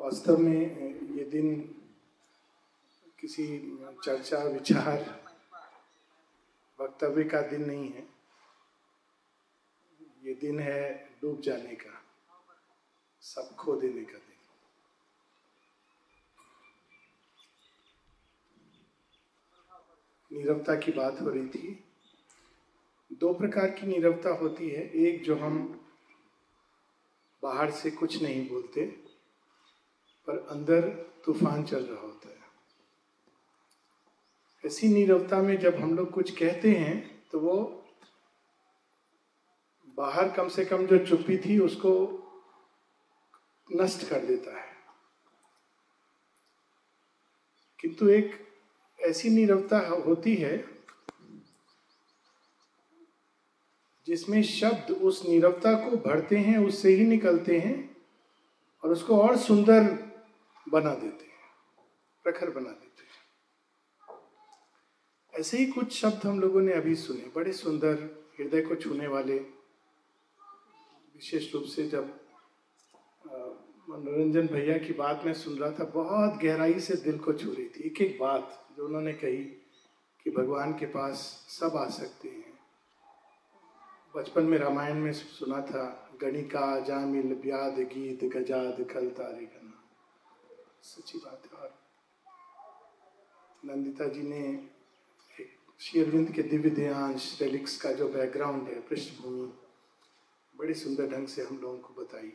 [0.00, 0.60] वास्तव में
[1.16, 1.60] ये दिन
[3.20, 3.46] किसी
[4.04, 4.98] चर्चा, विचार,
[6.80, 8.06] वक्तव्य का दिन नहीं है।
[10.24, 12.02] ये दिन है डूब जाने का,
[13.20, 14.36] सब खो देने का दिन।
[20.30, 21.84] नीरवता की बात हो रही थी।
[23.12, 25.58] दो प्रकार की नीरवता होती है। एक जो हम
[27.42, 29.05] बाहर से कुछ नहीं बोलते
[30.26, 30.80] पर अंदर
[31.24, 32.36] तूफ़ान चल रहा होता है।
[34.66, 37.82] ऐसी नीरवता में जब हम लोग कुछ कहते हैं तो वो
[39.98, 42.22] बाहर कम से कम जो चुप्पी थी, उसको
[43.76, 44.76] नष्ट कर देता है।
[47.80, 48.46] किंतु एक
[49.00, 50.64] ऐसी नीरवता होती है,
[54.06, 57.96] जिसमें शब्द उस नीरवता को भरते हैं, उससे ही निकलते हैं,
[58.84, 60.05] और उसको और सुंदर
[60.66, 61.34] बना देते हैं,
[62.24, 63.14] प्रखर बना देते हैं।
[65.34, 67.94] ऐसे ही कुछ शब्द हम लोगों ने अभी सुने, बड़े सुंदर
[68.38, 69.38] हृदय को छूने वाले,
[71.14, 72.14] विशेष रूप से जब
[73.88, 77.68] मनोरंजन भैया की बात मैं सुन रहा था, बहुत गहराई से दिल को छू रही
[77.68, 79.44] थी। एक एक बात जो उन्होंने कही
[80.26, 82.58] कि भगवान के पास सब आ सकते हैं।
[84.14, 85.84] बचपन में रामायण में सुना था,
[86.20, 89.46] गणिका, जामिल, ब्याद गीत, गजाद, खल तारे
[90.86, 91.78] सच्ची बात है। और
[93.64, 94.68] नंदिता जी ने
[95.40, 99.52] एक शेरविंद के दिव्य देहांश रेलिक्स का जो बैकग्राउंड है, पृष्ठभूमि,
[100.56, 102.32] बड़े सुंदर ढंग से हम लोगों को बताई।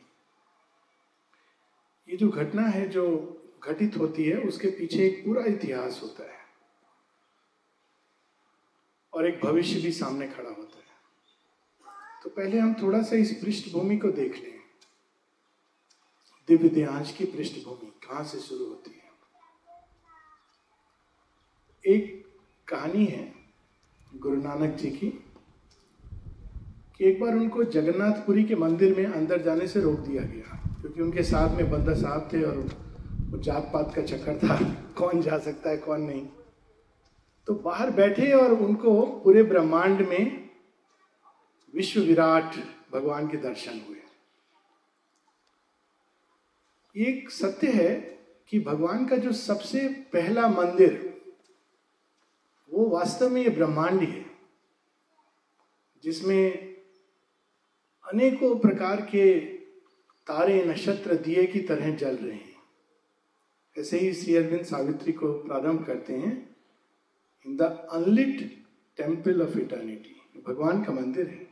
[2.09, 6.39] ये जो घटना है, जो घटित होती है, उसके पीछे एक पूरा इतिहास होता है।
[9.13, 10.91] और एक भविष्य भी सामने खड़ा होता है।
[12.23, 14.60] तो पहले हम थोड़ा सा इस पृष्ठभूमि को देख लें।
[16.51, 19.11] दिव्य देहांश की पृष्ठभूमि कहाँ से शुरू होती है?
[21.95, 22.25] एक
[22.67, 23.33] कहानी है
[24.15, 25.07] गुरु नानक जी की,
[26.97, 31.01] कि एक बार उनको जगन्नाथपुरी के मंदिर में अंदर जाने से रोक दिया गया, क्योंकि
[31.01, 32.57] उनके साथ में बंदा साहब थे और
[33.19, 34.57] वो जात पात का चक्कर था,
[34.97, 36.27] कौन जा सकता है, कौन नहीं।
[37.47, 40.49] तो बाहर बैठे और उनको पूरे ब्रह्मांड में
[41.75, 42.55] विश्व विराट
[42.93, 44.00] भगवान के दर्शन हुए।
[46.95, 47.93] एक सत्य है
[48.49, 51.07] कि भगवान का जो सबसे पहला मंदिर,
[52.69, 54.25] वो वास्तव में ये ब्रह्मांड है
[56.03, 56.75] जिसमें
[58.05, 59.39] अनेकों प्रकार के
[60.27, 62.55] तारे नक्षत्र दिए की तरह जल रहे हैं।
[63.77, 66.33] ऐसे ही श्री अरविंद सावित्री को प्रारंभ करते हैं,
[67.45, 68.41] in the unlit
[68.97, 70.41] temple of eternity.
[70.47, 71.47] भगवान का मंदिर है,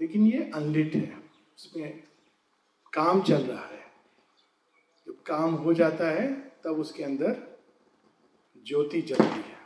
[0.00, 1.18] लेकिन ये अनलिट है,
[1.56, 2.09] उसमें
[2.92, 3.80] काम चल रहा है।
[5.06, 6.34] जब काम हो जाता है,
[6.64, 7.58] तब उसके अंदर
[8.66, 9.60] ज्योति जलती है।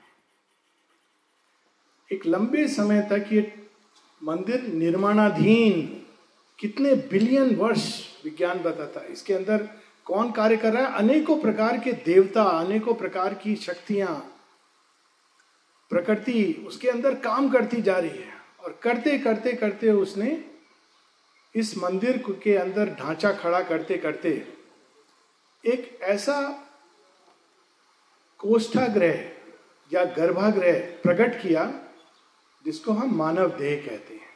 [2.12, 3.66] एक लंबे समय तक ये
[4.22, 6.06] मंदिर निर्माणाधीन
[6.58, 9.68] कितने बिलियन वर्ष विज्ञान बताता है। इसके अंदर
[10.04, 10.94] कौन कार्य कर रहा है?
[10.94, 14.40] अनेकों प्रकार के देवता, अनेकों प्रकार की शक्तियाँ,
[15.90, 18.32] प्रकृति उसके अंदर काम करती जा रही है।
[18.64, 20.53] और करते करते करते उसने
[21.56, 24.52] इस मंदिर के अंदर ढांचा खड़ा करते करते
[25.66, 26.66] एक ऐसा
[28.38, 29.12] कोष्ठाग्रह
[29.92, 31.80] या गर्भाग्रह प्रकट किया
[32.64, 34.28] जिसको हम मानव देह कहते हैं।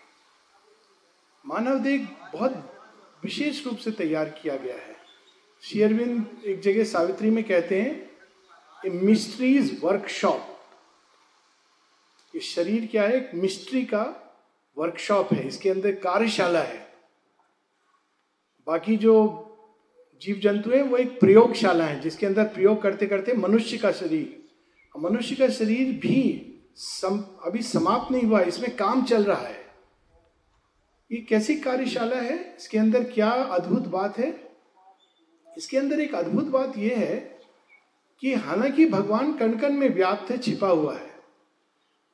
[1.46, 2.82] मानव देह बहुत
[3.24, 4.96] विशेष रूप से तैयार किया गया है।
[5.62, 8.10] शेयरविंद एक जगह सावित्री में कहते हैं,
[8.86, 10.60] ए मिस्ट्रीज वर्कशॉप।
[12.34, 13.16] ये शरीर क्या है?
[13.16, 14.34] एक मिस्ट्री का
[14.78, 16.87] वर्कशॉप है। इसके अंदर कार्यशाला है।
[18.68, 19.44] बाकी जो
[20.22, 24.38] जीव जंतु है वो एक प्रयोगशाला है जिसके अंदर प्रयोग करते करते मनुष्य का शरीर
[24.98, 26.44] मनुष्य का शरीर भी
[26.76, 29.66] सम, अभी समाप्त नहीं हुआ इसमें काम चल रहा है।
[31.12, 32.56] ये कैसी कार्यशाला है?
[32.58, 34.50] इसके अंदर क्या अद्भुत बात है?
[35.58, 37.38] इसके अंदर एक अद्भुत बात यह है
[38.20, 41.10] कि हालाँकि भगवान कण कण में व्याप्त है छिपा हुआ है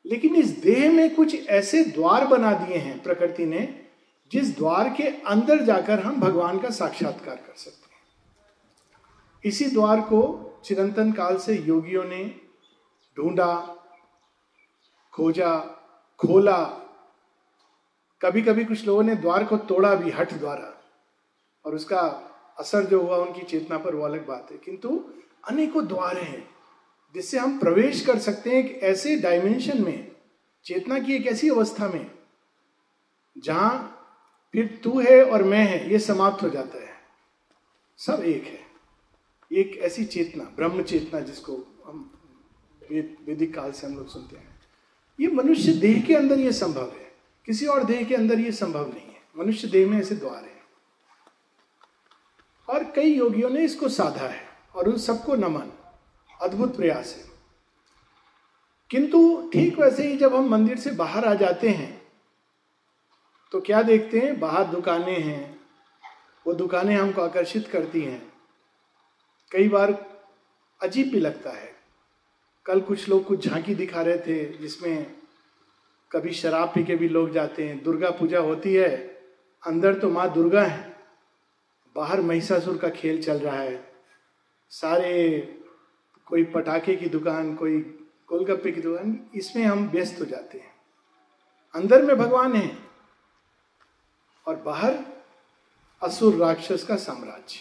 [0.07, 3.84] लेकिन इस देह में कुछ ऐसे द्वार बना दिए हैं प्रकृति ने
[4.33, 8.03] जिस द्वार के अंदर जाकर हम भगवान का साक्षात्कार कर सकते हैं।
[9.45, 12.41] इसी द्वार को चिरंतन काल से योगियों ने
[13.17, 13.57] ढूंढा,
[15.13, 15.59] खोजा,
[16.19, 16.65] खोला।
[18.23, 20.85] कभी कभी कुछ लोगों ने द्वार को तोड़ा भी हट द्वारा।
[21.65, 22.01] और उसका
[22.59, 25.11] असर जो हुआ, उनकी चेतना पर वो अलग बात है। किंतु
[25.49, 26.49] अनेकों द्वार हैं,
[27.15, 30.13] जिससे हम प्रवेश कर सकते हैं एक ऐसे डायमेंशन में,
[30.65, 32.11] चेतना की एक ऐसी अवस्था में,
[33.39, 33.94] जहाँ
[34.55, 36.95] फिर तू है और मैं है, ये समाप्त हो जाता है।
[37.97, 38.65] सब एक है।
[39.53, 41.53] एक ऐसी चेतना, ब्रह्म चेतना जिसको
[41.87, 42.19] हम
[42.93, 44.61] वैदिक काल से हम लोग सुनते हैं।
[45.21, 47.13] ये मनुष्य देह के अंदर ये संभव है।
[47.47, 50.63] किसी और देह के अंदर ये संभव नहीं है। मनुष्य देह में ऐसे द्वार है।
[52.69, 55.73] और कई योगियों ने इसको साधा है और उन सबको नमन
[56.43, 57.31] अद्भुत प्रयास है।
[58.91, 62.04] किंतु ठीक वैसे ही जब हम मंदिर से बाहर आ जाते हैं
[63.55, 64.41] तो क्या देखते हैं?
[64.41, 65.61] बाहर दुकानें हैं।
[66.47, 68.33] वो दुकानें हमको आकर्षित करती हैं।
[69.51, 70.21] कई बार
[70.83, 71.73] अजीब भी लगता है।
[72.67, 75.17] कल कुछ लोग कुछ झांकी दिखा रहे थे, जिसमें
[76.13, 78.97] कभी शराब पी के भी लोग जाते हैं। दुर्गा पूजा होती है।
[79.67, 80.97] अंदर तो माँ दुर्गा है।
[81.97, 83.93] बाहर महिषासुर का खेल चल रहा है।
[84.71, 85.41] सारे
[86.27, 87.79] कोई पटाखे की दुकान, कोई
[88.29, 90.73] गोलगप्पे की दुकान, इसमें हम व्यस्त हो जाते हैं।
[91.75, 92.94] अंदर में भगवान है।
[94.47, 94.99] और बाहर
[96.03, 97.61] असुर राक्षस का साम्राज्य।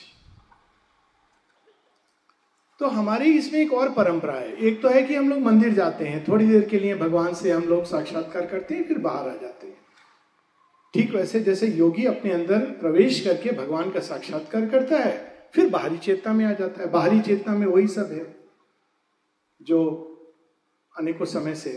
[2.79, 6.07] तो हमारी इसमें एक और परंपरा है। एक तो है कि हम लोग मंदिर जाते
[6.07, 9.35] हैं, थोड़ी देर के लिए भगवान से हम लोग साक्षात्कार करते हैं, फिर बाहर आ
[9.35, 9.77] जाते हैं।
[10.93, 15.97] ठीक वैसे जैसे योगी अपने अंदर प्रवेश करके भगवान का साक्षात्कार करता है, फिर बाहरी
[15.97, 18.35] चेतना में आ जाता है। बाहरी चेतना में वही सब है
[19.61, 19.79] जो
[20.97, 21.71] अनेकों समय से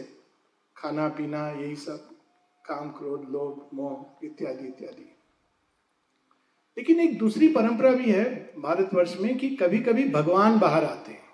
[0.77, 2.16] खाना, पीना, यही सब।
[2.69, 5.13] काम, क्रोध, लोभ, मोह, इत्यादि इत्यादि।
[6.79, 11.27] लेकिन एक दूसरी परंपरा भी है भारतवर्ष में कि कभी कभी भगवान बाहर आते हैं।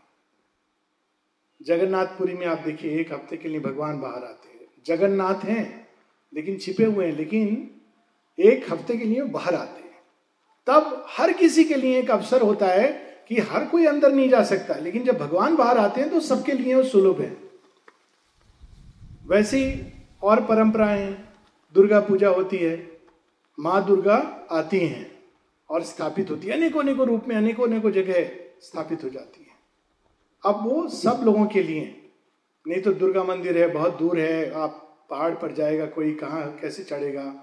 [1.62, 5.88] जगन्नाथपुरी में आप देखिए, एक हफ़्ते के लिए भगवान बाहर आते हैं। जगन्नाथ हैं,
[6.34, 7.70] लेकिन छिपे हुए हैं, लेकिन
[8.38, 10.00] एक हफ़्ते के लिए बाहर आते हैं।
[10.66, 12.88] तब हर किसी के लिए एक अवसर होता है
[13.28, 16.52] कि हर कोई अंदर नहीं जा सकता, लेकिन जब भगवान बाहर आते हैं तो सबके
[16.52, 17.36] लिए वो सुलभ है।
[19.26, 19.91] वैसे
[20.22, 21.28] और परंपराएँ हैं
[21.74, 22.90] दुर्गा पूजा होती है,
[23.58, 24.16] माँ दुर्गा
[24.50, 25.10] आती हैं
[25.70, 28.30] और स्थापित होती है। अनेकों अनेकों रूप में अनेकों अनेकों जगह
[28.60, 29.50] स्थापित हो जाती है।
[30.44, 32.10] अब वो सब लोगों के लिए,
[32.66, 36.84] नहीं तो दुर्गा मंदिर है, बहुत दूर है, आप पहाड़ पर जाएगा, कोई कहाँ, कैसे
[36.84, 37.34] चढ़ेगा?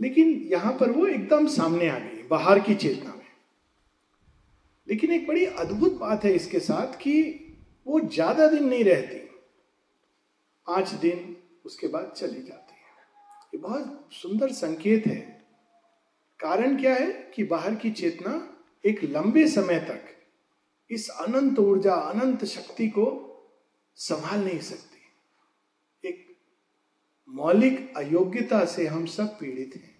[0.00, 3.26] लेकिन यहाँ पर वो एकदम सामने आ गई, बाहर की चेतना में।
[4.88, 7.14] लेकिन एक बड़ी अद्भुत बात है इसके साथ कि
[7.86, 9.18] वो ज़्यादा दिन नहीं रहती।
[10.66, 12.82] पाँच दिन उसके बाद चली जाती है।
[13.54, 15.20] ये बहुत सुंदर संकेत है।
[16.40, 18.32] कारण क्या है कि बाहर की चेतना
[18.84, 20.10] एक लंबे समय तक
[20.90, 23.06] इस अनंत ऊर्जा, अनंत शक्ति को
[23.96, 26.26] संभाल नहीं सकती। एक
[27.28, 29.92] मौलिक अयोग्यता से हम सब पीड़ित हैं।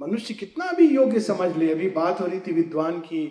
[0.00, 3.24] मनुष्य कितना भी योग्य समझ ले, अभी बात हो रही थी विद्वान की।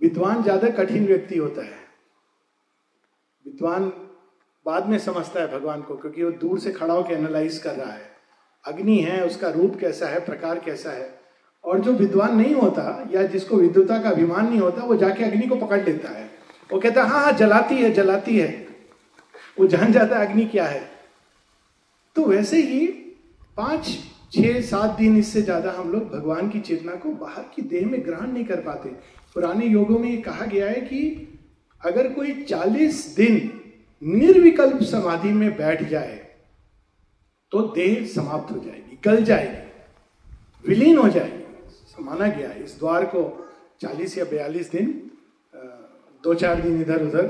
[0.00, 1.78] विद्वान ज़्यादा कठिन व्यक्ति होता है।
[3.46, 3.88] विद्वान
[4.66, 7.92] बाद में समझता है भगवान को, क्योंकि वो दूर से खड़ा होकर एनालाइज कर रहा
[7.92, 8.10] है।
[8.66, 11.18] अग्नि है, उसका रूप कैसा है, प्रकार कैसा है?
[11.64, 15.46] और जो विद्वान नहीं होता, या जिसको विद्वता का अभिमान नहीं होता, वो जाके अग्नि
[15.46, 16.30] को पकड़ लेता है।
[16.72, 18.66] वो कहता है हाँ हाँ जलाती है जलाती है।
[19.60, 20.90] वो जान जाता है अग्नि क्या है।
[22.16, 22.86] तो वैसे ही
[23.56, 23.98] पाँच,
[24.32, 28.06] छह, सात दिन इससे ज़्यादा हम लोग भगवान की चेतना को बाहर की देह में
[28.06, 28.88] ग्रहण नहीं कर पाते।
[29.34, 31.28] पुराने योगों में ये कहा गया है कि
[31.82, 33.60] अगर कोई चालीस दिन
[34.02, 36.16] निर्विकल्प समाधि में बैठ जाए
[37.52, 43.22] तो देह समाप्त हो जाएगी, गल जाएगी, विलीन हो जाएगी। माना गया, इस द्वार को
[43.80, 45.10] चालीस या बयालीस दिन
[46.24, 47.26] दो चार दिन इधर उधर,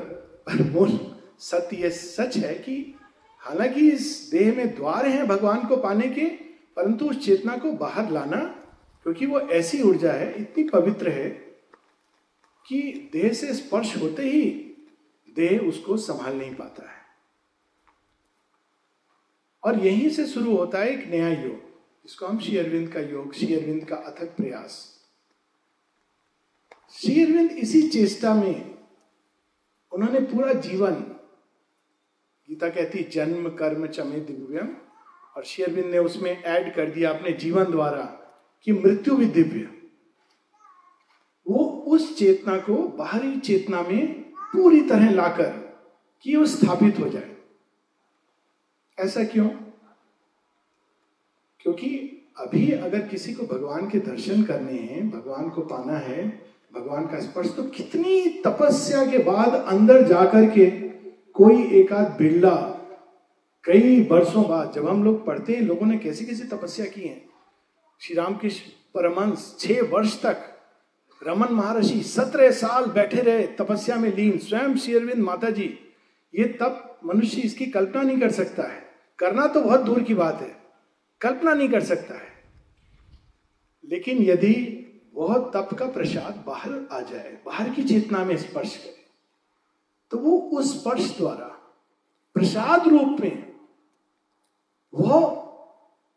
[0.46, 0.98] पर मूल
[1.40, 2.94] सत्य सच है कि
[3.42, 6.26] हालाँकि इस देह में द्वार हैं भगवान को पाने के,
[6.76, 8.38] परंतु उस चेतना को बाहर लाना,
[9.06, 11.28] क्योंकि वो ऐसी ऊर्जा है, इतनी पवित्र है,
[12.66, 14.63] कि देह से स्पर्श होते ही
[15.36, 17.04] देह उसको संभाल नहीं पाता है।
[19.64, 21.60] और यहीं से शुरू होता है एक नया योग,
[22.04, 25.00] जिसको हम श्री अरविंद का योग, श्री अरविंद का अथक प्रयास।
[26.92, 28.78] श्री अरविंद इसी चेष्टा में
[29.92, 30.94] उन्होंने पूरा जीवन,
[32.48, 34.76] गीता कहती, जन्म, कर्म, चमे, दिव्यम,
[35.36, 38.04] और श्री अरविंद ने उसमें ऐड कर दिया अपने जीवन द्वारा
[38.64, 39.88] कि मृत्यु भी दिव्य।
[41.46, 44.23] वो उस चेतना को बाहरी चेतना में
[44.54, 45.78] पूरी तरह लाकर
[46.22, 47.36] कि वो स्थापित हो जाए।
[48.98, 49.48] ऐसा क्यों?
[51.60, 57.06] क्योंकि अभी अगर किसी को भगवान के दर्शन करने हैं, भगवान को पाना है, भगवान
[57.06, 60.70] का स्पर्श तो कितनी तपस्या के बाद अंदर जाकर के
[61.32, 62.70] कोई एकाध बिरला
[63.64, 67.24] कई वर्षों बाद, जब हम लोग पढ़ते हैं, लोगों ने कैसी कैसी तपस्या की है।
[68.00, 70.53] श्री रामकृष्ण परमंश छह वर्ष तक
[71.26, 75.78] रमन महर्षि सत्रह साल बैठे रहे, तपस्या में लीन। स्वयं श्री अरविंद माता जी
[76.34, 78.82] ये तब मनुष्य इसकी कल्पना नहीं कर सकता है।
[79.18, 80.56] करना तो बहुत दूर की बात है।
[81.20, 82.32] कल्पना नहीं कर सकता है।
[83.84, 84.54] लेकिन यदि
[85.14, 89.04] वह तप का प्रसाद बाहर आ जाए, बाहर की चेतना में स्पर्श करे
[90.12, 91.46] तो वो उस स्पर्श द्वारा
[92.36, 93.54] प्रसाद रूप में
[94.94, 95.20] वह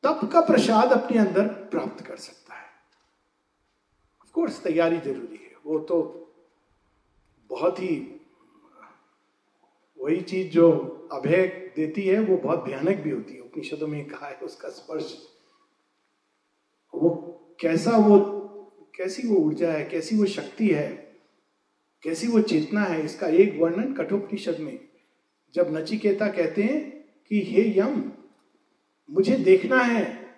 [0.04, 2.47] तप का प्रसाद अपने अंदर प्राप्त कर सकता
[4.38, 6.28] कोर्स तैयारी ज़रूरी है। वो तो
[7.50, 8.22] बहुत ही,
[10.00, 10.72] वही चीज़ जो
[11.12, 15.28] अभय देती है, वो बहुत भयानक भी होती है। उपनिषदों में कहा है उसका स्पर्श।
[16.96, 17.10] वो
[17.62, 18.20] कैसा वो,
[18.96, 21.18] कैसी वो ऊर्जा है, कैसी वो शक्ति है,
[22.04, 24.88] कैसी वो चेतना है, इसका एक वर्णन कठोपनिषद में।
[25.54, 28.12] जब नचिकेता कहते हैं कि, हे यम,
[29.10, 30.36] मुझे देखना है,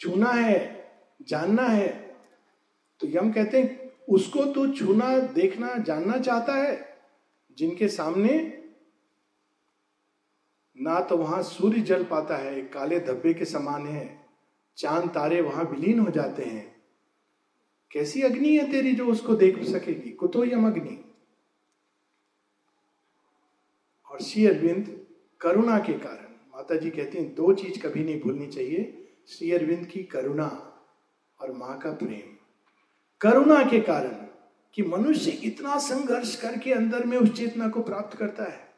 [0.00, 0.84] छूना है,
[1.22, 2.03] जानना है
[3.00, 6.98] तो यम कहते हैं, उसको तो छूना, देखना, जानना चाहता है।
[7.58, 8.60] जिनके सामने
[10.80, 14.26] ना तो वहाँ सूर्य जल पाता है, काले धब्बे के समान है,
[14.76, 16.82] चाँद तारे वहाँ विलीन हो जाते हैं।
[17.90, 20.10] कैसी अग्नि है तेरी जो उसको देख सकेगी?
[20.10, 21.04] कुतो यम अग्नि।
[24.10, 25.06] और श्री अरविंद
[25.40, 29.86] करुणा के कारण माता जी कहती हैं, दो चीज़ कभी नहीं भूलनी चाहिए, श्री अरविंद
[29.86, 30.70] की करुणा
[31.40, 32.33] और माँ का प्रेम।
[33.20, 34.26] करुणा के कारण
[34.74, 38.74] कि मनुष्य इतना संघर्ष करके अंदर में उस चेतना को प्राप्त करता है।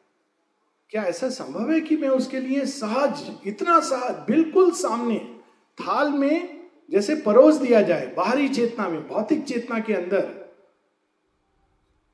[0.89, 5.39] क्या ऐसा संभव है कि मैं उसके लिए सहज इतना सहज बिल्कुल सामने,
[5.77, 10.53] थाल में, जैसे परोस दिया जाए, बाहरी चेतना में, भौतिक चेतना के अंदर,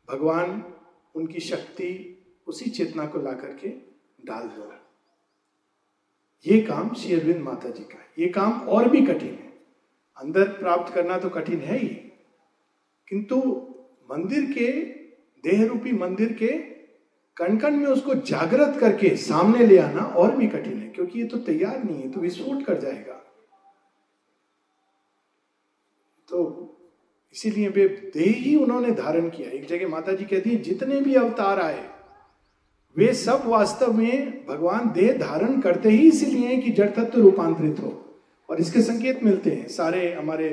[0.10, 0.74] भगवान
[1.16, 3.70] उनकी शक्ति उसी चेतना को ला करके
[4.26, 4.74] डाल दो।
[6.48, 9.54] ये काम श्री अरविंद माता जी का ये काम और भी कठिन है।
[10.18, 12.13] अंदर प्राप्त करना तो कठिन है ही।
[13.14, 13.38] किंतु
[14.10, 14.68] मंदिर के
[15.44, 16.48] देह रूपी मंदिर के
[17.38, 21.26] कण कण में उसको जागृत करके सामने ले आना और भी कठिन है, क्योंकि ये
[21.26, 23.14] तो तैयार नहीं है तो विस्फोट कर जाएगा।
[26.30, 26.40] तो
[27.36, 31.16] इसीलिए वे देह ही उन्होंने धारण किया। एक जगह माता जी कहती है, जितने भी
[31.16, 31.90] अवतार आए,
[32.96, 38.00] वे सब वास्तव में भगवान देह धारण करते ही इसीलिए कि जड़ तत्व रूपांतरित हो।
[38.50, 40.50] और इसके संकेत मिलते हैं। सारे हमारे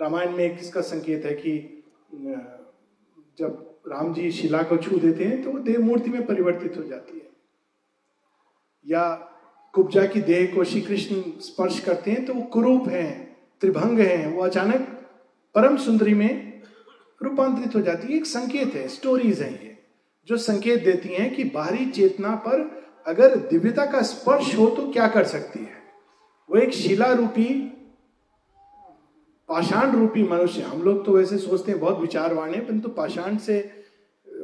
[0.00, 1.78] रामायण में इसका संकेत है कि
[2.12, 6.82] जब राम जी शिला को छू देते हैं तो वो देव मूर्ति में परिवर्तित हो
[6.82, 7.30] जाती है।
[8.86, 9.04] या
[9.74, 14.34] कुब्जा की देह को श्री कृष्ण स्पर्श करते हैं तो वो कुरूप हैं, त्रिभंग हैं,
[14.36, 14.80] वो अचानक
[15.54, 16.62] परम सुंदरी में
[17.20, 19.76] रूपांतरित हो जाती है। एक संकेत है स्टोरीज हैं ये,
[20.28, 22.70] जो संकेत देती हैं कि बाहरी चेतना पर
[23.06, 25.80] अगर दिव्यता का स्पर्श हो तो क्या कर सकती है?
[26.48, 27.48] वो एक शिला रूपी
[29.52, 33.70] पाषाण रूपी मनुष्य, हम लोग तो वैसे सोचते हैं बहुत विचारवान है, परंतु पाषाण से,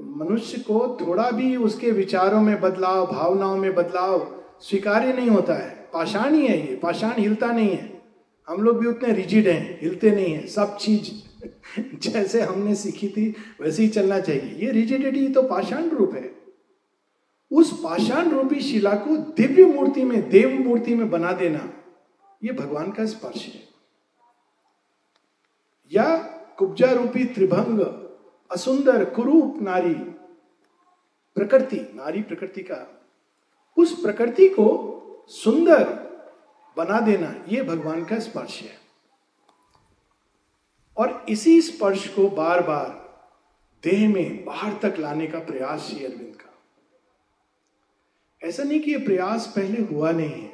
[0.03, 5.89] मनुष्य को थोड़ा भी उसके विचारों में बदलाव, भावनाओं में बदलाव स्वीकार्य नहीं होता है।
[5.93, 8.03] पाषाण ही है ये, पाषाण हिलता नहीं है।
[8.49, 11.11] हम लोग भी उतने रिजिड हैं, हिलते नहीं है, सब चीज़
[12.11, 16.35] जैसे हमने सीखी थी, वैसे ही चलना चाहिए। ये रिजिडिटी तो पाषाण रूप है।
[17.53, 21.73] उस पाषाण रूपी शिला को दिव्य मूर्ति में, देव मूर्ति में बना देना,
[22.45, 23.68] ये भगवान का स्पर्श है।
[25.93, 26.19] या
[26.59, 27.81] कुब्जा रूपी त्रिभंग,
[28.51, 29.95] असुंदर, कुरूप नारी,
[31.35, 33.05] प्रकृति नारी प्रकृति का।
[33.77, 34.95] उस प्रकृति को
[35.29, 36.09] सुंदर
[36.77, 38.79] बना देना यह भगवान का स्पर्श है।
[40.97, 43.09] और इसी स्पर्श को बार बार
[43.85, 46.55] देह में बाहर तक लाने का प्रयास श्री अरविंद का।
[48.47, 50.48] ऐसा नहीं कि यह प्रयास पहले हुआ नहीं है।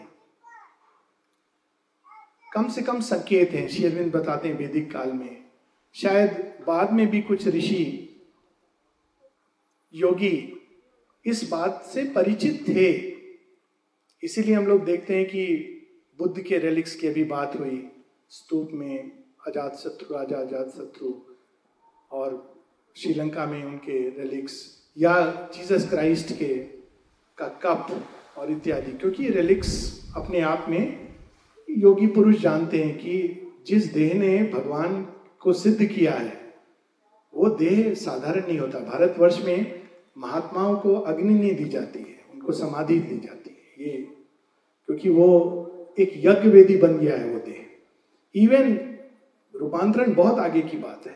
[2.54, 5.44] कम से कम संकेत हैं शेरविंद बताते हैं वैदिक काल में।
[5.94, 6.30] शायद
[6.66, 8.10] बाद में भी कुछ ऋषि,
[9.94, 10.36] योगी
[11.26, 12.90] इस बात से परिचित थे।
[14.22, 15.46] इसीलिए हम लोग देखते हैं कि
[16.18, 17.82] बुद्ध के रेलिक्स की अभी बात हुई।
[18.30, 19.10] स्तूप में
[19.46, 21.12] अजात शत्रु, राजा अजात शत्रु
[22.10, 22.54] और
[22.96, 24.62] श्रीलंका में उनके रेलिक्स
[24.96, 26.54] या जीसस क्राइस्ट के
[27.38, 28.04] का कप
[28.38, 31.03] और इत्यादि, क्योंकि रेलिक्स अपने आप में
[31.74, 35.06] योगी पुरुष जानते हैं कि जिस देह ने भगवान
[35.40, 36.54] को सिद्ध किया है,
[37.34, 39.82] वो देह साधारण नहीं होता। भारतवर्ष में
[40.18, 43.96] महात्माओं को अग्नि नहीं दी जाती है, उनको समाधि दी जाती है। ये
[44.86, 47.64] क्योंकि वो एक यज्ञ वेदी बन गया है वो देह।
[48.34, 48.96] इवन
[49.60, 51.14] रूपांतरण बहुत आगे की बात है।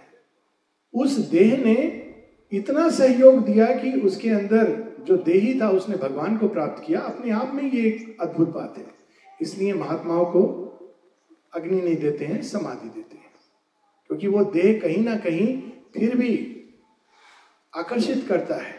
[0.95, 2.05] उस देह ने
[2.53, 7.31] इतना सहयोग दिया कि उसके अंदर जो देही था, उसने भगवान को प्राप्त किया। अपने
[7.31, 8.98] आप में ये एक अद्भुत बात है।
[9.43, 10.65] इसलिए महात्माओं को
[11.55, 13.33] अग्नि नहीं देते हैं, समाधि देते हैं।
[14.07, 15.63] क्योंकि वो देह कहीं ना कहीं
[15.95, 16.55] फिर भी
[17.77, 18.75] आकर्षित करता है।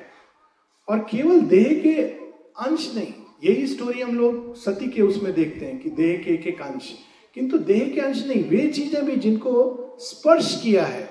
[0.90, 2.02] और केवल देह के
[2.68, 3.14] अंश नहीं,
[3.44, 6.98] यही स्टोरी हम लोग सती के उसमें देखते हैं कि देह के एक एक अंश।
[7.34, 11.10] किंतु देह के अंश नहीं, वे चीज़ें भी जिनको स्पर्श किया है।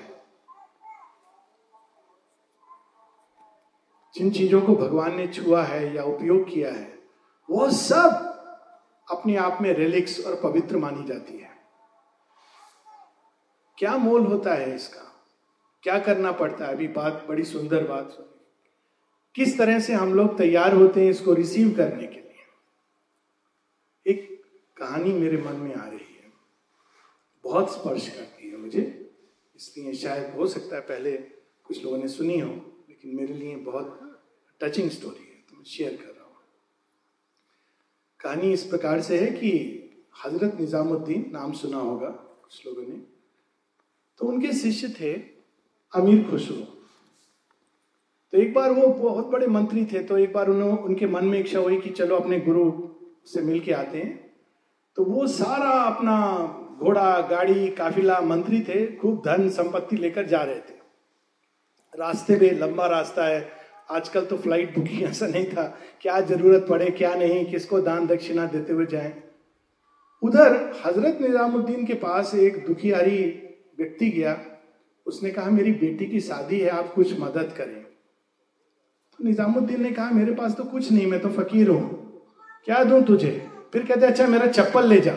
[4.15, 6.99] जिन चीज़ों को भगवान ने छुआ है या उपयोग किया है,
[7.49, 8.25] वो सब
[9.11, 11.49] अपने आप में रिलिक्स और पवित्र मानी जाती है।
[13.77, 15.27] क्या मोल होता है इसका?
[15.83, 16.71] क्या करना पड़ता है?
[16.71, 18.45] अभी बात, बड़ी सुंदर बात सुनी।
[19.35, 22.35] किस तरह से हम लोग तैयार होते हैं इसको रिसीव करने के लिए?
[24.07, 24.43] एक
[24.77, 26.33] कहानी मेरे मन में आ रही है।
[27.43, 29.11] बहुत स्पर्श करती है मुझे।
[29.55, 31.11] इसलिए शायद हो सकता है पहले
[31.63, 32.49] कुछ लोगों ने सुनी हो,
[32.89, 34.21] लेकिन मेरे लिए बहुत
[34.61, 36.08] टचिंग स्टोरी है तो मैं शेयर कर।
[38.21, 39.51] कहानी इस प्रकार से है कि
[40.15, 42.95] हज़रत निजामुद्दीन, नाम सुना होगा कुछ लोगों ने।
[44.19, 45.13] तो उनके शिष्य थे,
[45.93, 46.55] अमीर खुशरू
[48.33, 51.39] तो एक बार वो बहुत बड़े मंत्री थे तो एक बार उन्होंने उनके मन में
[51.39, 52.71] इच्छा हुई कि चलो अपने गुरु
[53.25, 54.33] से मिल के आते हैं।
[54.97, 56.17] तो वो सारा अपना
[56.79, 60.77] घोड़ा, गाड़ी, काफिला, मंत्री थे, खूब धन संपत्ति लेकर जा रहे थे।
[61.93, 63.39] रास्ते में लंबा रास्ता है
[63.91, 68.45] आजकल तो फ़्लाइट बुकिंग ऐसा नहीं था। क्या ज़रूरत पड़े, क्या नहीं, किसको दान दक्षिणा
[68.45, 69.23] देते हुए जाएँ?
[70.23, 73.17] उधर हज़रत निजामुद्दीन के पास एक दुखियारी
[73.77, 74.41] व्यक्ति गया।
[75.05, 77.83] उसने कहा, मेरी बेटी की शादी है, आप कुछ मदद करें।
[79.19, 82.21] तो निजामुद्दीन ने कहा, मेरे पास तो कुछ नहीं, मैं तो फकीर हूँ।
[82.65, 83.49] क्या दूँ तुझे?
[83.73, 85.15] फिर कहते अच्छा मेरा चप्पल ले जा।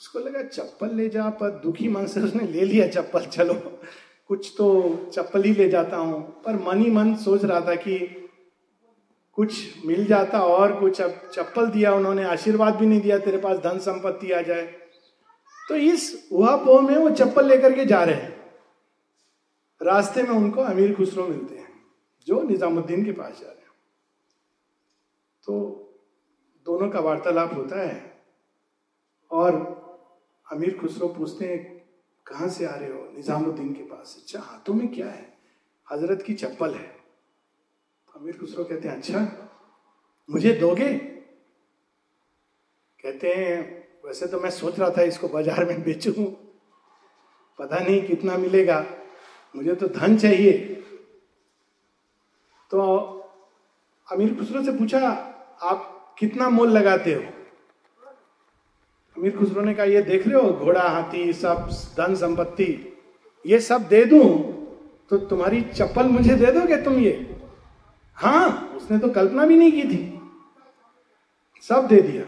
[0.00, 3.80] उसको लगा, चप्पल ले जा, पर दुखी मन से उसने ले लिया चप्पल, चलो।
[4.28, 8.24] कुछ तो चप्पल ही ले जाता हूँ। पर मन ही मन सोच रहा था कि
[9.32, 13.58] कुछ मिल जाता और कुछ अब चप्पल दिया उन्होंने, आशीर्वाद भी नहीं दिया, तेरे पास
[13.58, 14.62] धन संपत्ति आ जाए।
[15.68, 18.52] तो इस उहापोह में वो चप्पल लेकर के जा रहे हैं।
[19.82, 21.68] रास्ते में उनको अमीर खुसरो मिलते हैं,
[22.26, 23.72] जो निजामुद्दीन के पास जा रहे हैं।
[25.46, 25.84] तो
[26.64, 28.22] दोनों का वार्तालाप होता है
[29.30, 29.54] और
[30.52, 31.77] अमीर खुसरो पूछते हैं
[32.28, 33.12] कहाँ से आ रहे हो?
[33.16, 35.38] निजामुद्दीन के पास। अच्छा हाथों में क्या है?
[35.92, 36.86] हज़रत की चप्पल है।
[38.08, 39.48] तो अमीर खुसरो कहते हैं अच्छा
[40.30, 40.92] मुझे दोगे?
[43.04, 46.12] कहते हैं, वैसे तो मैं सोच रहा था इसको बाज़ार में बेचू।
[47.58, 48.84] पता नहीं कितना मिलेगा।
[49.56, 50.52] मुझे तो धन चाहिए।
[52.70, 52.80] तो
[54.08, 55.08] अमीर खुसरो से पूछा,
[55.62, 57.22] आप कितना मोल लगाते हो?
[59.18, 62.68] अमीर खुसरो ने कहा, ये देख रहे हो, घोड़ा, हाथी, सब, धन संपत्ति,
[63.46, 64.26] ये सब दे दूँ
[65.10, 67.40] तो तुम्हारी चप्पल मुझे दे दोगे तुम ये?
[68.14, 70.20] हाँ उसने तो कल्पना भी नहीं की थी।
[71.62, 72.24] सब दे दिया।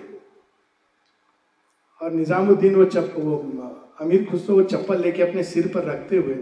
[2.03, 3.37] और निजामुद्दीन वो चप्पल वो,
[4.01, 6.35] अमीर खुसरो वो चप्पल लेके अपने सिर पर रखते हुए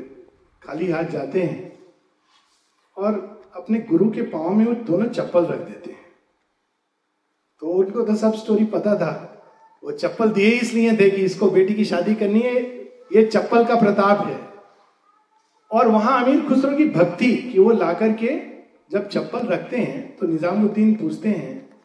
[0.63, 1.79] खाली हाथ जाते हैं
[2.97, 3.13] और
[3.57, 6.07] अपने गुरु के पाँव में वो दोनों चप्पल रख देते हैं।
[7.61, 9.28] तो उनको तो सब स्टोरी पता था।
[9.85, 12.63] वो चप्पल दिए इसलिए थे कि इसको बेटी की शादी करनी है।
[13.17, 14.49] ये चप्पल का प्रताप है।
[15.71, 18.41] और वहाँ अमीर खुसरो की भक्ति कि वो ला करके
[18.91, 21.81] जब चप्पल रखते हैं तो निजामुद्दीन पूछते हैं,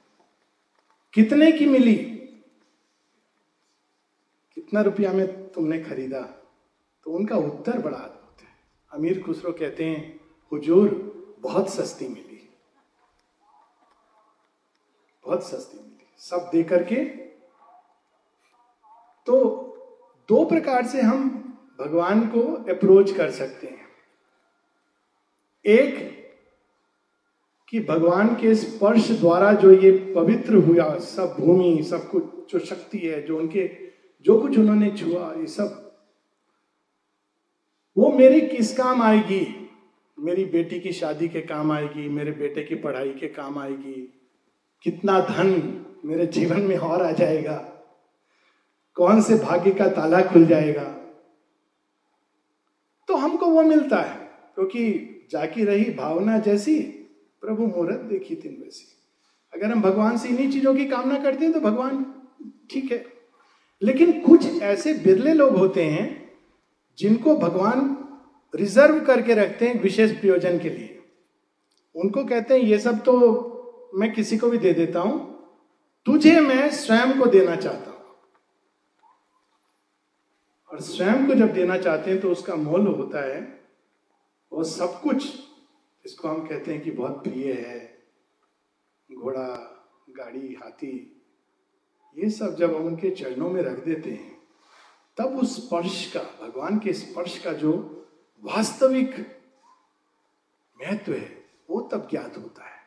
[1.14, 1.96] कितने की मिली?
[4.56, 6.22] कितना रुपया में तुमने खरीदा?
[7.04, 8.48] तो उनका उत्तर बड़ा अद्भुत है।
[8.92, 10.20] अमीर खुसरो कहते हैं,
[10.52, 10.90] हुजूर,
[11.40, 12.50] बहुत सस्ती मिली।
[15.26, 17.24] बहुत सस्ती मिली। सब दे करके
[19.26, 19.60] तो
[20.30, 21.40] दो प्रकार से हम
[21.82, 22.42] भगवान को
[22.74, 23.88] अप्रोच कर सकते हैं।
[25.66, 26.24] एक,
[27.70, 32.98] कि भगवान के स्पर्श द्वारा जो ये पवित्र हुआ, सब भूमि, सब कुछ, जो शक्ति
[32.98, 33.72] है, जो उनके,
[34.22, 35.94] जो कुछ उन्होंने छुआ, ये सब,
[37.98, 39.70] वो मेरे किस काम आएगी?
[40.20, 44.14] मेरी बेटी की शादी के काम आएगी, मेरे बेटे की पढ़ाई के काम आएगी,
[44.84, 47.70] कितना धन मेरे जीवन में और आ जाएगा।
[48.98, 50.84] कौन से भाग्य का ताला खुल जाएगा?
[53.10, 54.16] तो हमको वो मिलता है,
[54.56, 56.80] क्योंकि तो जाकी रही भावना जैसी,
[57.44, 58.86] प्रभु मुहूर्त देखी तीन वैसी।
[59.54, 62.04] अगर हम भगवान से इन्हीं चीज़ों की कामना करते हैं तो भगवान
[62.72, 63.06] ठीक है।
[63.82, 66.06] लेकिन कुछ ऐसे बिरले लोग होते हैं,
[67.00, 67.98] जिनको भगवान
[68.54, 71.00] रिज़र्व करके रखते हैं विशेष प्रयोजन के लिए।
[71.96, 75.20] उनको कहते हैं, ये सब तो मैं किसी को भी दे देता हूँ।
[76.06, 77.93] तुझे मैं स्वयं को देना चाहता हूँ
[80.74, 83.64] और स्वयं को जब देना चाहते हैं तो उसका मोल होता है
[84.54, 85.40] वो सब कुछ
[86.06, 88.04] इसको हम कहते हैं कि बहुत प्रिय है,
[89.14, 89.48] घोड़ा,
[90.10, 91.24] गाड़ी, हाथी,
[92.18, 94.38] ये सब जब हम उनके चरणों में रख देते हैं,
[95.18, 97.74] तब उस स्पर्श का, भगवान के स्पर्श का जो
[98.44, 99.40] वास्तविक
[100.82, 102.82] महत्व है, वो तब ज्ञात होता है।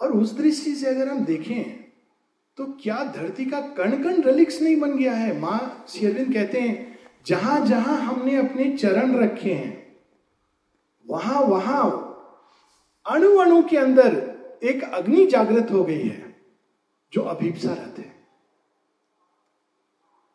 [0.00, 1.83] और उस दृष्टि से अगर हम देखें
[2.58, 5.38] तो क्या धरती का कण कण रलिक्स नहीं बन गया है?
[5.40, 9.72] माँ शेरविंद कहते हैं, जहाँ जहाँ हमने अपने चरण रखे हैं,
[11.06, 11.82] वहाँ वहाँ
[13.06, 16.34] अणु अणु के अंदर एक अग्नि जागृत हो गई है,
[17.12, 18.12] जो अभीपसा रहते हैं।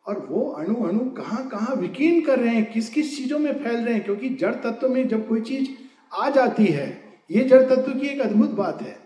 [0.06, 3.76] और वो अणु अणु कहाँ कहाँ विकीर्ण कर रहे हैं किस किस चीज़ों में फैल
[3.76, 5.68] रहे हैं, क्योंकि जड़ तत्व में जब कोई चीज़
[6.12, 6.88] आ जाती है,
[7.30, 8.96] ये जड़ तत्व की एक अद्भुत बात है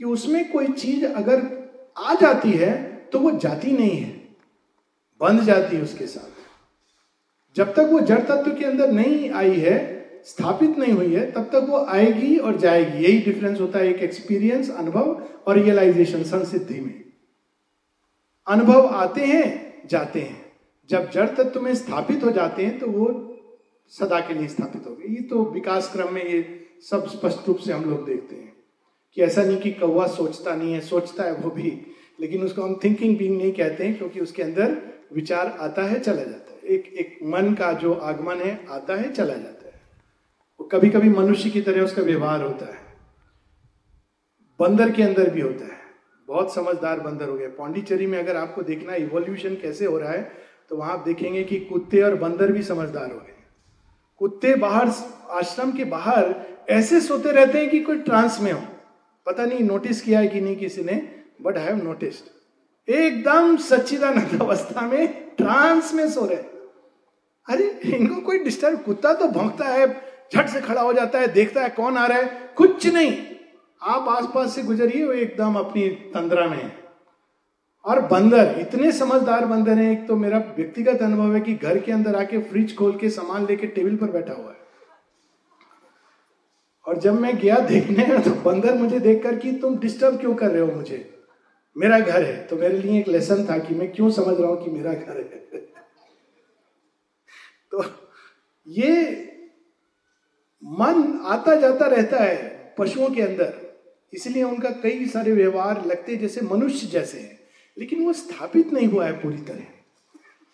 [0.00, 1.59] कि उसमें कोई चीज़ अगर
[1.96, 2.72] आ जाती है
[3.12, 4.10] तो वो जाती नहीं है।
[5.20, 10.20] बंध जाती है उसके साथ। जब तक वो जड़ तत्व के अंदर नहीं आई है,
[10.24, 14.02] स्थापित नहीं हुई है, तब तक वो आएगी और जाएगी। यही डिफरेंस होता है एक
[14.02, 17.04] एक्सपीरियंस अनुभव और रियलाइजेशन संसिद्धि में।
[18.46, 20.52] अनुभव आते हैं, जाते हैं।
[20.90, 23.06] जब जड़ तत्व में स्थापित हो जाते हैं तो वो
[23.92, 27.58] सदा के लिए स्थापित हो गए। ये तो विकास क्रम में ये सब स्पष्ट रूप
[27.58, 28.49] से हम लोग देखते हैं।
[29.14, 31.86] कि ऐसा नहीं कि कौवा सोचता नहीं है, सोचता है वो भी।
[32.20, 34.76] लेकिन उसको हम थिंकिंग बींग नहीं कहते हैं, क्योंकि उसके अंदर
[35.12, 39.12] विचार आता है, चला जाता है। एक एक मन का जो आगमन है, आता है,
[39.12, 39.80] चला जाता है।
[40.60, 42.80] वो कभी कभी मनुष्य की तरह उसका व्यवहार होता है।
[44.60, 45.78] बंदर के अंदर भी होता है।
[46.28, 50.10] बहुत समझदार बंदर हो गए पौंडीचेरी में अगर आपको देखना है इवोल्यूशन कैसे हो रहा
[50.12, 50.30] है
[50.68, 53.34] तो वहाँ आप देखेंगे कि कुत्ते और बंदर भी समझदार हो गए।
[54.16, 54.88] कुत्ते बाहर,
[55.30, 56.34] आश्रम के बाहर
[56.70, 58.62] ऐसे सोते रहते हैं कि कोई ट्रांस में हो।
[59.26, 61.08] पता नहीं नोटिस किया है कि नहीं किसी ने
[61.42, 66.50] बट हैव नोटिस्ड एकदम सच्चिदानंद अवस्था में ट्रांस में सो रहे
[67.48, 69.86] अरे, इनको कोई डिस्टर्ब कुत्ता तो भौंकता है,
[70.34, 73.22] झट से खड़ा हो जाता है, देखता है कौन आ रहा है, कुछ नहीं।
[73.82, 76.72] आप आसपास से गुजरिए, वो एकदम अपनी तंद्रा में है।
[77.84, 81.92] और बंदर, इतने समझदार बंदर हैं, एक तो मेरा व्यक्तिगत अनुभव है कि घर के
[81.92, 84.59] अंदर आके फ्रिज खोल के सामान लेके टेबल पर बैठा हुआ है।
[86.86, 90.60] और जब मैं गया देखने तो बंदर मुझे देखकर कि तुम डिस्टर्ब क्यों कर रहे
[90.60, 91.14] हो मुझे?
[91.76, 94.64] मेरा घर है तो मेरे लिए एक लेसन था कि मैं क्यों समझ रहा हूँ
[94.64, 95.58] कि मेरा घर है।
[97.70, 97.84] तो
[98.68, 99.12] ये
[100.64, 103.52] मन आता जाता रहता है पशुओं के अंदर,
[104.14, 107.40] इसलिए उनका कई सारे व्यवहार लगते जैसे मनुष्य जैसे हैं,
[107.78, 109.62] लेकिन वो स्थापित नहीं हुआ है पूरी तरह।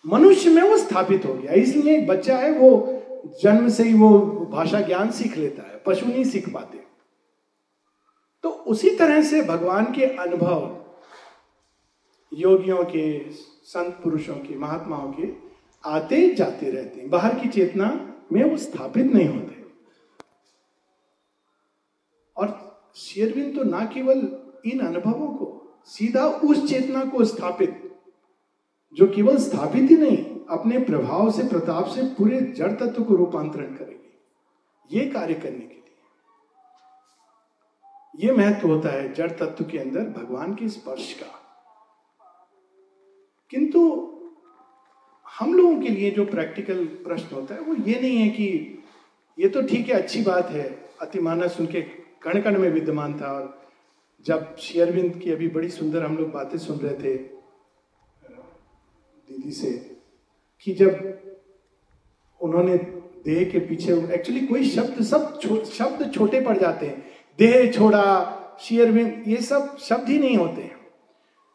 [0.05, 3.03] मनुष्य में वो स्थापित हो गया, इसलिए बच्चा है, वो
[3.43, 4.19] जन्म से ही वो
[4.51, 6.83] भाषा ज्ञान सीख लेता है। पशु नहीं सीख पाते।
[8.43, 10.85] तो उसी तरह से भगवान के अनुभव,
[12.33, 13.31] योगियों के,
[13.63, 15.27] संत पुरुषों के, महात्माओं के
[15.85, 19.65] आते जाते रहते हैं। बाहर की चेतना में वो स्थापित नहीं होते।
[22.37, 22.47] और
[22.95, 24.17] शेरविन तो ना केवल
[24.65, 27.99] इन अनुभवों को, सीधा उस चेतना को स्थापित,
[28.93, 30.17] जो केवल स्थापित ही नहीं,
[30.49, 34.19] अपने प्रभाव से, प्रताप से पूरे जड़ तत्व को रूपांतरण करेगी।
[34.91, 35.76] ये कार्य करने के
[38.17, 41.33] ये महत्व होता है जड़ तत्व के अंदर भगवान के स्पर्श का।
[43.51, 43.81] किंतु
[45.25, 48.47] हम लोगों के लिए जो प्रैक्टिकल प्रश्न होता है वो ये नहीं है कि
[49.37, 50.67] ये तो ठीक है अच्छी बात है।
[51.01, 51.81] अतिमानस उनके
[52.21, 53.67] कण कण में विद्यमान था और
[54.25, 57.15] जब शेयरविंद की अभी बड़ी सुंदर हम लोग बातें सुन रहे थे
[59.27, 59.71] दीदी से
[60.61, 60.91] कि जब
[62.41, 62.77] उन्होंने
[63.25, 68.03] देह के पीछे एक्चुअली कोई शब्द सब छो, शब्द छोटे पड़ जाते हैं। देह छोड़ा
[68.61, 70.69] शेयरविंद ये सब शब्द ही नहीं होते।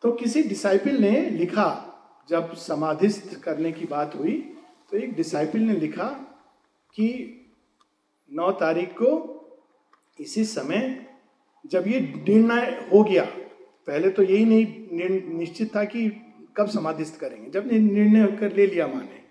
[0.03, 1.69] तो किसी डिसाइपल ने लिखा,
[2.29, 4.33] जब समाधिस्थ करने की बात हुई
[4.91, 6.05] तो एक डिसाइपल ने लिखा
[6.95, 7.09] कि
[8.31, 9.11] नौ तारीख को
[10.19, 11.07] इसी समय
[11.65, 13.25] जब ये निर्णय हो गया,
[13.89, 16.09] पहले तो यही नहीं, निश्चित था कि
[16.57, 19.22] कब समाधिस्थ करेंगे। जब निर्णय कर ले लिया माने।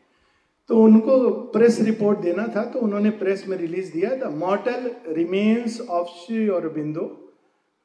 [0.72, 5.80] तो उनको प्रेस रिपोर्ट देना था तो उन्होंने प्रेस में रिलीज़ दिया the mortal remains
[5.82, 7.02] of Sri Aurobindo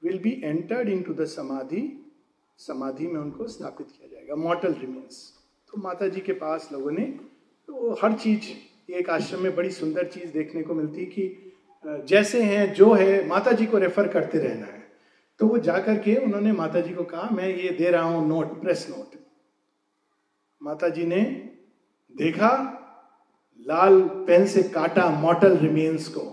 [0.03, 1.83] will be entered into the samadhi
[2.59, 5.17] समाधि में उनको स्थापित किया जाएगा मॉटल रिमेन्स
[5.73, 7.05] तो माता जी के पास लोगों ने
[7.69, 8.41] तो हर चीज़,
[8.93, 11.53] एक आश्रम में बड़ी सुंदर चीज़ देखने को मिलती कि
[11.85, 14.85] जैसे हैं, जो है माता जी को रेफर करते रहना है।
[15.41, 18.61] तो वो जाकर के उन्होंने माता जी को कहा, मैं ये दे रहा हूँ नोट
[18.61, 19.21] प्रेस नोट
[20.63, 21.53] माता जी ने
[22.17, 22.51] देखा?
[23.67, 26.33] लाल पेन से काटा मॉटल रिमेन्स को।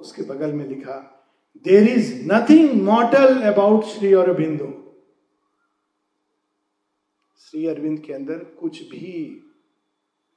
[0.00, 0.98] उसके बगल में लिखा
[1.64, 4.66] there is nothing mortal about Sri Aurobindo
[7.40, 9.12] Sri Arvind के अंदर कुछ भी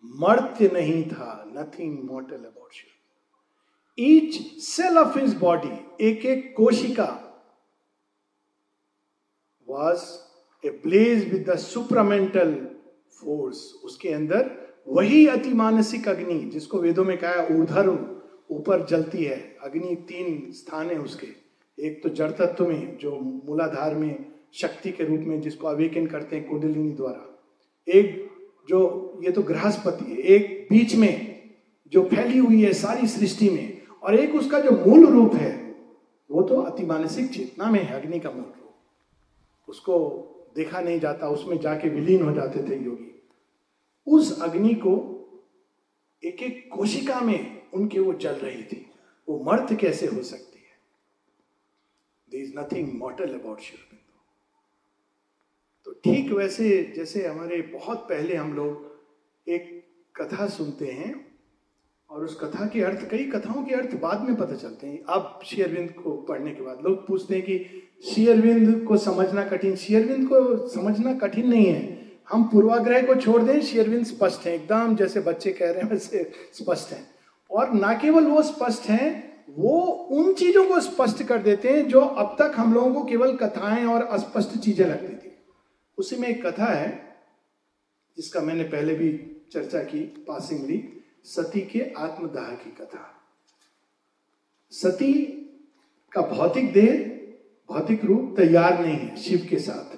[0.04, 7.10] मर्त्य नहीं था nothing mortal about Sri each cell of his body एक एक कोशिका
[9.68, 10.04] was
[10.64, 12.54] a blaze with the supramental
[13.22, 17.90] force उसके अंदर वही अति मानसिक अग्नि, जिसको वेदों में कहा ऊर्धर
[18.52, 21.28] ऊपर जलती है। अग्नि तीन स्थान है उसके।
[21.88, 26.36] एक तो जड़ तत्व में, जो मूलाधार में, शक्ति के रूप में, जिसको अवेकन करते
[26.36, 27.40] हैं कुंडलिनी द्वारा।
[27.88, 28.30] एक
[28.70, 31.40] जो, ये तो गृहस्पति है, एक बीच में,
[31.92, 35.76] जो फैली हुई है सारी सृष्टि में, और एक उसका जो मूल रूप है,
[36.32, 38.74] वो तो अति मानसिक चेतना में है, अग्नि का मूल रूप।
[39.70, 43.30] उसको देखा नहीं जाता, उसमें जाके विलीन हो जाते थे योगी।
[44.08, 45.16] उस अग्नि को
[46.24, 48.92] एक एक कोशिका में उनके वो जल रही थी।
[49.30, 50.80] वो मर्थ कैसे हो सकती है?
[52.32, 54.00] There is nothing mortal about शिवबिंदु
[55.86, 59.00] तो ठीक वैसे जैसे हमारे बहुत पहले हम लोग
[59.48, 61.29] एक कथा सुनते हैं
[62.10, 65.40] और उस कथा के अर्थ, कई कथाओं के अर्थ बाद में पता चलते हैं। अब
[65.46, 67.84] शेयरविंद को पढ़ने के बाद लोग पूछते हैं कि
[68.16, 73.62] शेयरविंद को समझना कठिन शेयरविंद को समझना कठिन नहीं है। हम पूर्वाग्रह को छोड़ दें
[73.62, 77.06] शेयरविंद स्पष्ट है, एकदम जैसे बच्चे कह रहे हैं, वैसे स्पष्ट है।
[77.52, 79.80] और ना केवल वो स्पष्ट हैं, वो
[80.12, 83.86] उन चीज़ों को स्पष्ट कर देते हैं जो अब तक हम लोगों को केवल कथाएँ
[83.86, 85.32] और अस्पष्ट चीज़ें लगती थी।
[85.98, 87.18] उसी में एक कथा है,
[88.18, 89.10] जिसका मैंने पहले भी
[89.54, 93.16] चर्चा की, पासिंगली। सती के आत्मदाह की कथा।
[94.72, 95.14] सती
[96.12, 97.06] का भौतिक देह,
[97.70, 99.98] भौतिक रूप तैयार नहीं है शिव के साथ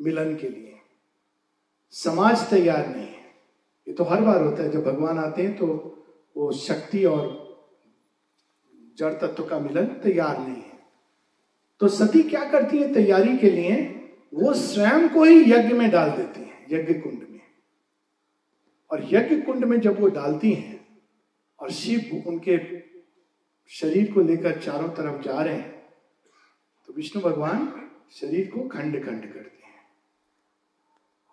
[0.00, 0.74] मिलन के लिए।
[1.90, 3.24] समाज तैयार नहीं है।
[3.88, 5.66] ये तो हर बार होता है, जब भगवान आते हैं तो
[6.36, 7.44] वो शक्ति और
[8.98, 10.78] जड़ तत्व का मिलन तैयार नहीं है।
[11.80, 13.82] तो सती क्या करती है तैयारी के लिए?
[14.34, 17.25] वो स्वयं को ही यज्ञ में डाल देती है यज्ञ कुंड
[18.90, 20.80] और यज्ञ कुंड में जब वो डालती हैं
[21.60, 22.58] और शिव उनके
[23.70, 25.74] शरीर को लेकर चारों तरफ़ जा रहे हैं
[26.88, 29.74] तो विष्णु भगवान शरीर को खंड खंड करते हैं।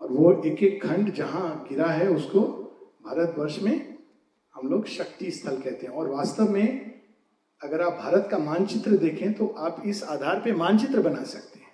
[0.01, 2.41] और वो एक एक खंड जहाँ गिरा है, उसको
[3.05, 3.97] भारतवर्ष में
[4.55, 6.91] हम लोग शक्ति स्थल कहते हैं। और वास्तव में
[7.61, 11.71] अगर आप भारत का मानचित्र देखें तो आप इस आधार पे मानचित्र बना सकते हैं।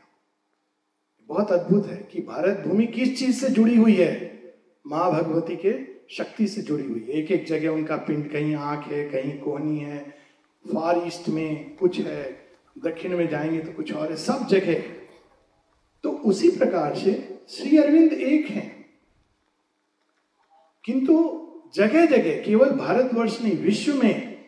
[1.30, 4.29] बहुत अद्भुत है कि भारत भूमि किस चीज़ से जुड़ी हुई है?
[4.90, 5.74] माँ भगवती के
[6.16, 9.80] शक्ति से जुड़ी हुई है। एक एक जगह उनका पिंड कहीं आँख है, कहीं कोहनी
[9.80, 10.00] है,
[10.66, 12.24] फार ईस्ट में कुछ है,
[12.78, 14.82] दक्षिण में जाएँगे तो कुछ और है, सब जगह
[16.04, 17.14] तो उसी प्रकार से
[17.50, 18.86] श्री अरविंद एक हैं।
[20.86, 21.16] किंतु
[21.76, 24.46] जगह जगह केवल भारतवर्ष नहीं, विश्व में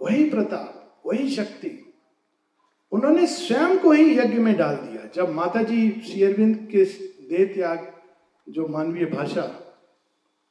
[0.00, 1.94] वही प्रताप, वही शक्ति,
[2.92, 6.84] उन्होंने स्वयं को ही यज्ञ में डाल दिया। जब माता जी श्री अरविंद के
[7.28, 7.93] देह त्याग
[8.46, 9.42] जो मानवीय भाषा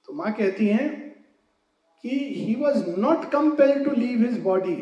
[0.08, 0.90] तो माँ कहती हैं
[2.04, 4.76] कि he was not compel to leave his body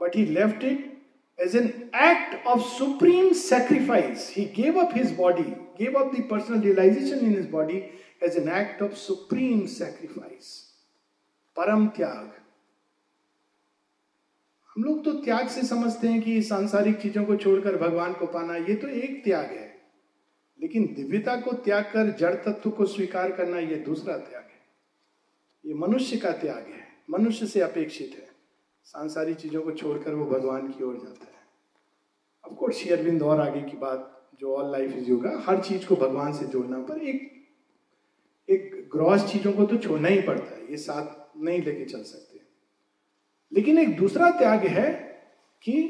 [0.00, 0.90] but he left it
[1.38, 1.66] as an
[2.04, 5.42] act of supreme sacrifice he gave up his body
[5.78, 7.78] gave up personal realisation in his body
[8.22, 10.54] as an act of supreme sacrifice
[11.56, 12.30] परम त्याग
[14.76, 18.56] हम लोग तो त्याग से समझते हैं कि सांसारिक चीज़ों को छोड़कर भगवान को पाना,
[18.56, 19.71] ये तो एक त्याग है।
[20.62, 24.62] लेकिन दिव्यता को त्याग कर जड़ तत्व को स्वीकार करना यह दूसरा त्याग है।
[25.66, 28.28] ये मनुष्य का त्याग है। मनुष्य से अपेक्षित है।
[28.84, 31.42] सांसारिक चीज़ों को छोड़कर वो भगवान की ओर जाता है।
[32.44, 36.32] अफकोर्स शेयरबिंद और आगे की बात, जो ऑल लाइफ इज़ योगा हर चीज़ को भगवान
[36.32, 37.32] से जोड़ना, पर एक
[38.50, 42.40] एक ग्रॉस चीज़ों को तो छोड़ना ही पड़ता है। ये साथ नहीं लेके चल सकते।
[43.52, 44.92] लेकिन एक दूसरा त्याग है
[45.62, 45.82] कि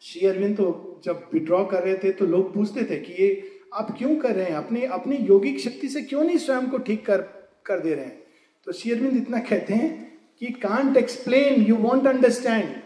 [0.00, 3.94] श्री अरविंद तो जब विड्रॉ कर रहे थे तो लोग पूछते थे कि ये आप
[3.98, 4.56] क्यों कर रहे हैं?
[4.56, 7.20] अपने, अपनी योगिक शक्ति से क्यों नहीं स्वयं को ठीक कर
[7.66, 8.22] कर दे रहे हैं?
[8.64, 12.82] तो शेयरविंद इतना कहते हैं कि can't explain you won't understand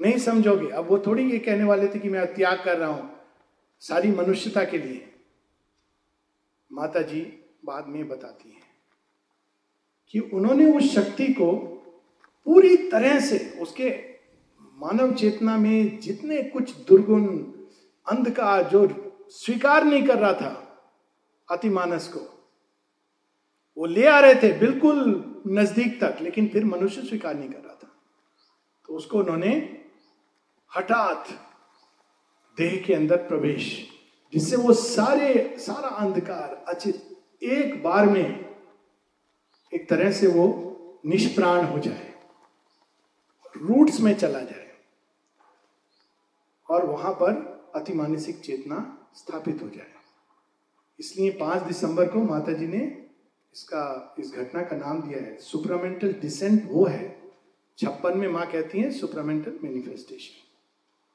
[0.00, 0.68] नहीं समझोगे?
[0.68, 3.10] अब वो थोड़ी ये कहने वाले थे कि मैं त्याग कर रहा हूँ
[3.80, 5.12] सारी मनुष्यता के लिए।
[6.72, 7.20] माता जी
[7.64, 8.62] बाद में बताती हैं
[10.10, 11.52] कि उन्होंने उस शक्ति को
[12.46, 13.90] पूरी तरह से, उसके
[14.78, 17.26] मानव चेतना में जितने कुछ दुर्गुण,
[18.06, 20.52] अंधकार, जो स्वीकार नहीं कर रहा था
[21.48, 22.20] अतिमानस को।
[23.76, 24.98] वो ले आ रहे थे बिल्कुल
[25.48, 27.88] नज़दीक तक, लेकिन फिर मनुष्य स्वीकार नहीं कर रहा था।
[28.88, 29.50] तो उसको उन्होंने
[30.72, 31.28] हठात
[32.58, 33.88] देह के अंदर प्रवेश,
[34.32, 38.56] जिससे वो सारे, सारा अंधकार, अचित, एक बार में
[39.72, 42.14] एक तरह से वो निष्प्राण हो जाए,
[43.54, 44.70] रूट्स में चला जाए।
[46.68, 49.92] और वहाँ पर अतिमानसिक चेतना स्थापित हो जाए।
[51.00, 53.06] इसलिए पाँच दिसंबर को माता जी ने
[53.54, 57.22] इसका, इस घटना का नाम दिया है। सुपरामेंटल डिसेंट वो है,
[57.78, 60.44] छप्पन में माँ कहती है सुपरामेंटल मैनिफेस्टेशन।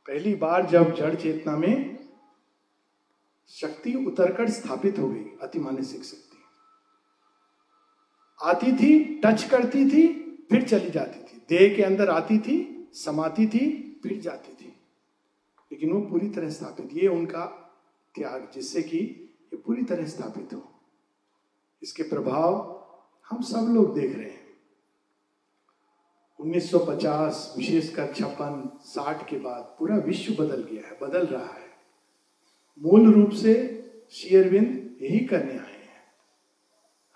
[0.07, 1.99] पहली बार जब जड़ चेतना में
[3.47, 6.37] शक्ति उतरकर स्थापित हो गई, अति मानसिक शक्ति।
[8.43, 10.07] आती थी, टच करती थी,
[10.49, 14.69] फिर चली जाती थी। देह के अंदर आती थी, समाती थी, फिर जाती थी।
[15.71, 17.59] लेकिन वो पूरी तरह स्थापित। ये उनका
[18.15, 18.97] त्याग जिससे कि
[19.53, 20.69] ये पूरी तरह स्थापित हो।
[21.83, 22.73] इसके प्रभाव
[23.29, 24.43] हम सब लोग देख रहे हैं।
[26.39, 31.69] 1950 विशेषकर छप्पन, साठ के बाद पूरा विश्व बदल गया है, बदल रहा है।
[32.81, 36.03] मूल रूप से शेयरविंद यही करने आए हैं।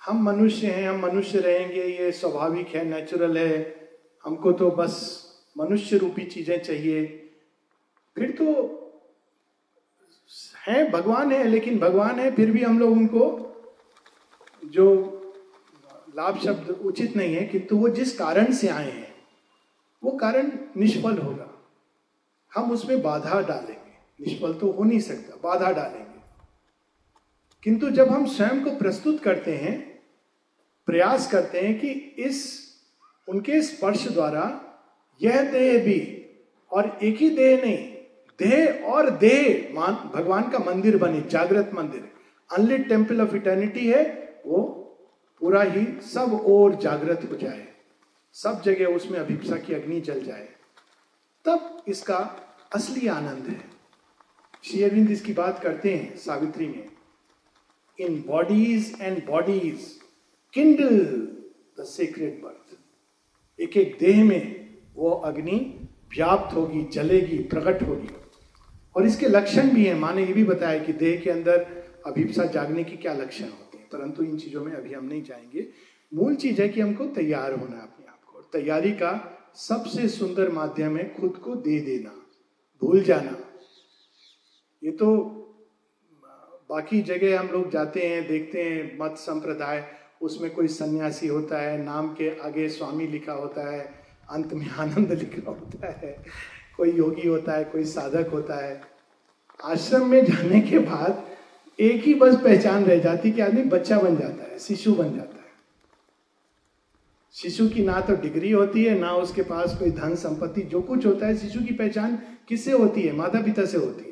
[0.06, 3.90] हम मनुष्य हैं, हम मनुष्य रहेंगे, ये स्वाभाविक है नेचुरल है।
[4.26, 5.24] हमको तो बस
[5.58, 7.06] मनुष्य रूपी चीज़ें चाहिए।
[8.16, 8.77] फिर तो
[10.68, 13.44] है, भगवान है, लेकिन भगवान है, फिर भी हम लोग उनको
[14.66, 15.14] जो
[16.16, 19.16] लाभ शब्द उचित नहीं है किंतु वो जिस कारण से आए हैं,
[20.04, 21.68] वो कारण निष्फल होगा।
[22.56, 26.22] हम उसमें बाधा डालेंगे। निष्फल तो हो नहीं सकता, बाधा डालेंगे।
[27.64, 30.00] किंतु जब हम स्वयं को प्रस्तुत करते हैं,
[30.86, 32.68] प्रयास करते हैं कि इस,
[33.28, 34.62] उनके स्पर्श द्वारा
[35.22, 36.26] यह देह भी
[36.72, 37.97] और एक ही देह नहीं
[38.40, 42.12] देह और देह, मान, भगवान का मंदिर बने, जागृत मंदिर।
[42.58, 44.84] अनलिट टेंपल ऑफ़ इटर्निटी है, वो
[45.40, 47.68] पूरा ही सब और जागृत हो जाए।
[48.34, 50.50] सब जगह उसमें अभिप्सा की अग्नि जल जाए।
[51.46, 52.18] तब इसका
[52.76, 53.62] असली आनंद है।
[54.64, 56.90] श्री अरविंद इसकी बात करते हैं सावित्री में।
[58.00, 60.00] In bodies and bodies
[60.54, 60.98] kindle
[61.80, 62.78] the secret birth
[63.62, 68.10] एक एक देह में वो अग्नि व्याप्त होगी, जलेगी, प्रकट होगी।
[68.98, 71.66] और इसके लक्षण भी हैं। माने ये भी बताया कि देह के अंदर
[72.06, 75.68] अभिप्सा जागने की क्या लक्षण होते हैं। परंतु इन चीज़ों में अभी हम नहीं जाएँगे।
[76.14, 79.12] मूल चीज़ है कि हमको तैयार होना अपने आप को। तैयारी का
[79.56, 82.10] सबसे सुंदर माध्यम है खुद को दे देना,
[82.82, 83.38] भूल जाना।
[84.84, 85.14] ये तो
[86.70, 89.86] बाकी जगह हम लोग जाते हैं, देखते हैं, मत संप्रदाय,
[90.22, 95.12] उसमें कोई सन्यासी होता है, नाम के आगे स्वामी लिखा होता है, अंत में आनंद
[95.14, 96.26] लिखा होता है।
[96.78, 98.82] कोई योगी होता है, कोई साधक होता है।
[99.64, 101.28] आश्रम में जाने के बाद
[101.80, 105.38] एक ही बस पहचान रह जाती कि आदमी बच्चा बन जाता है, शिशु बन जाता
[105.38, 105.48] है।
[107.34, 111.06] शिशु की ना तो डिग्री होती है, ना उसके पास कोई धन संपत्ति, जो कुछ
[111.06, 112.16] होता है, शिशु की पहचान
[112.48, 113.14] किससे होती है?
[113.14, 114.08] माता पिता से होती है।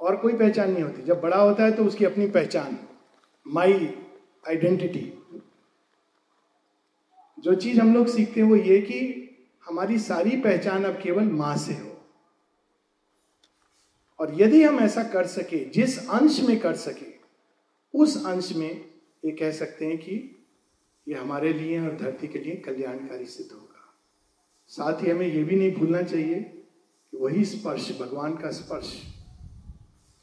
[0.00, 2.78] और कोई पहचान नहीं होती। जब बड़ा होता है तो उसकी अपनी पहचान
[3.46, 3.94] माई
[4.48, 5.12] आइडेंटिटी
[7.38, 9.19] जो चीज़ हम लोग सीखते हैं वो ये कि
[9.70, 12.06] हमारी सारी पहचान अब केवल माँ से हो।
[14.18, 17.14] और यदि हम ऐसा कर सके, जिस अंश में कर सके,
[17.94, 18.90] उस अंश में
[19.24, 20.46] ये कह सकते हैं कि
[21.08, 23.94] ये हमारे लिए और धरती के लिए कल्याणकारी सिद्ध होगा।
[24.68, 26.40] साथ ही हमें यह भी नहीं भूलना चाहिए
[27.10, 29.02] कि वही स्पर्श, भगवान का स्पर्श,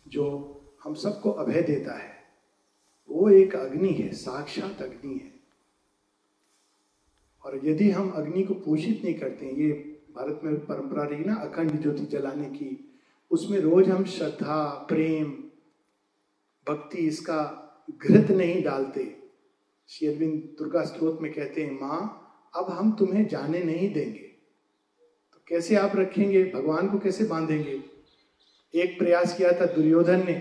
[0.08, 2.24] जो हम सबको अभय देता है,
[3.10, 5.37] वो एक अग्नि है, साक्षात अग्नि है।
[7.48, 9.72] और यदि हम अग्नि को पोषित नहीं करते ये
[10.16, 13.00] भारत में परंपरा रही ना, अखंड ज्योति जलाने की,
[13.32, 15.26] उसमें रोज हम श्रद्धा, प्रेम,
[16.68, 17.40] भक्ति इसका
[18.04, 19.06] घृत नहीं डालते।
[19.88, 24.28] शेरविंद दुर्गा स्त्रोत में कहते हैं, माँ, अब हम तुम्हें जाने नहीं देंगे।
[25.34, 26.44] तो कैसे आप रखेंगे?
[26.56, 27.84] भगवान को कैसे बांधेंगे?
[28.74, 30.34] एक प्रयास किया था दुर्योधन ने।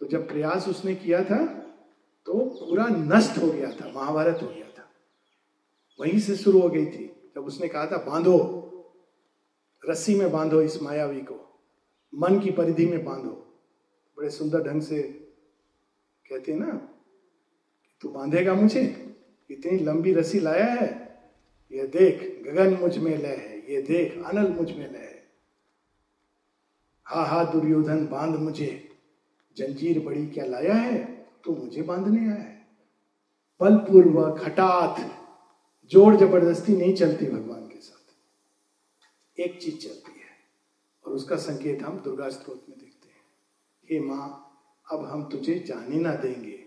[0.00, 1.44] तो जब प्रयास उसने किया था
[2.26, 4.66] तो पूरा नष्ट हो गया था, महाभारत हो गया
[6.00, 8.58] वहीं से शुरू हो गई थी। जब उसने कहा था, बांधो,
[9.82, 11.60] रस्सी में बांधो इस मायावी को,
[12.14, 13.30] मन की परिधि में बांधो।
[14.18, 15.02] बड़े सुंदर ढंग से
[16.26, 16.88] कहते हैं ना
[18.02, 18.82] तू बांधेगा मुझे,
[19.50, 20.86] इतनी लंबी रस्सी लाया है,
[21.72, 25.22] ये देख, गगन मुझमें लय है, ये देख, अनल मुझमें लय है।
[27.06, 28.88] हा हा, दुर्योधन, बाँध मुझे,
[29.56, 31.04] जंजीर बड़ी क्या लाया है
[31.44, 32.66] तो मुझे बांधने आया है।
[33.60, 35.00] बलपूर्वक, हठात
[35.92, 40.30] ज़ोर ज़बरदस्ती नहीं चलती भगवान के साथ। एक चीज़ चलती है,
[41.04, 43.20] और उसका संकेत हम दुर्गा स्त्रोत में देखते हैं।
[43.88, 44.26] हे माँ,
[44.86, 46.58] अब हम तुझे जाने ना देंगे।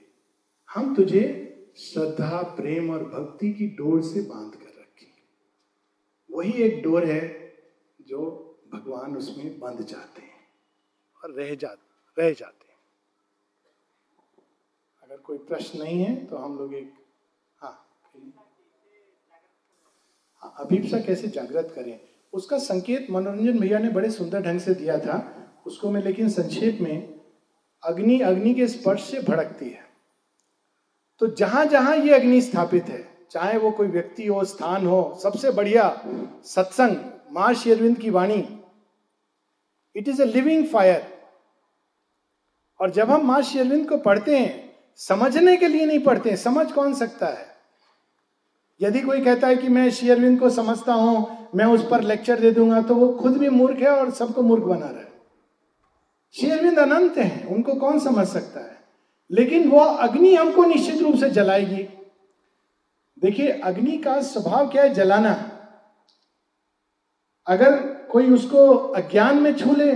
[0.69, 1.23] हम तुझे
[1.77, 5.23] श्रद्धा, प्रेम और भक्ति की डोर से बाँध कर रखेंगे
[6.29, 7.21] वही एक डोर है
[7.99, 8.21] जो
[8.73, 10.47] भगवान उसमें बंध जाते हैं
[11.17, 11.69] और रह जा,
[12.17, 12.77] रह जाते हैं।
[15.03, 16.93] अगर कोई प्रश्न नहीं है तो हम लोग एक
[17.59, 17.73] हाँ
[20.59, 21.99] अभिप्सा कैसे जागृत करें?
[22.33, 25.17] उसका संकेत मनोरंजन भैया ने बड़े सुंदर ढंग से दिया था।
[25.67, 27.19] उसको मैं लेकिन संक्षेप में,
[27.83, 29.83] अग्नि अग्नि के स्पर्श से भड़कती है।
[31.19, 35.51] तो जहाँ जहाँ ये अग्नि स्थापित है, चाहे वो कोई व्यक्ति हो, स्थान हो, सबसे
[35.51, 36.03] बढ़िया
[36.45, 36.95] सत्संग,
[37.31, 38.47] माँ शेरविंद की वाणी
[39.95, 41.03] it is a living fire
[42.79, 46.93] और जब हम माँ शेरविंद को पढ़ते हैं, समझने के लिए नहीं पढ़ते समझ कौन
[46.93, 47.54] सकता है?
[48.81, 52.51] यदि कोई कहता है कि मैं शेयरविंद को समझता हूँ, मैं उस पर लेक्चर दे
[52.51, 55.13] दूँगा तो वो खुद भी मूर्ख है और सबको मूर्ख बना रहा है।
[56.31, 58.77] शेयरविंद अनंत है, उनको कौन समझ सकता है?
[59.31, 61.87] लेकिन वो अग्नि हमको निश्चित रूप से जलाएगी।
[63.19, 64.93] देखिए, अग्नि का स्वभाव क्या है?
[64.93, 65.51] जलाना।
[67.47, 67.77] अगर
[68.11, 69.91] कोई उसको अज्ञान में छू ले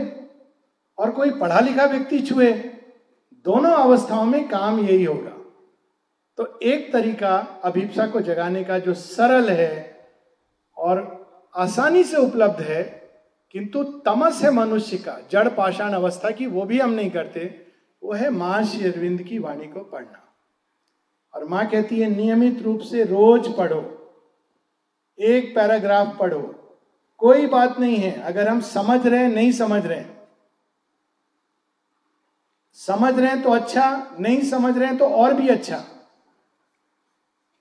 [0.97, 2.53] और कोई पढ़ा लिखा व्यक्ति छुए,
[3.45, 5.28] दोनों अवस्थाओं में काम यही होगा।
[6.39, 9.73] तो एक तरीका अभिप्सा को जगाने का जो सरल है
[10.77, 10.99] और
[11.55, 12.83] आसानी से उपलब्ध है,
[13.55, 17.43] किंतु तमस है मनुष्य का, जड़ पाषाण अवस्था की वो भी हम नहीं करते,
[18.03, 20.23] वो है माँ अरविंद की वाणी को पढ़ना।
[21.33, 23.81] और माँ कहती है, नियमित रूप से रोज पढ़ो,
[25.19, 26.41] एक पैराग्राफ पढ़ो,
[27.19, 30.17] कोई बात नहीं है, अगर हम समझ रहे हैं, नहीं समझ रहे हैं।
[32.79, 35.85] समझ रहे हैं तो अच्छा नहीं समझ रहे हैं तो और भी अच्छा।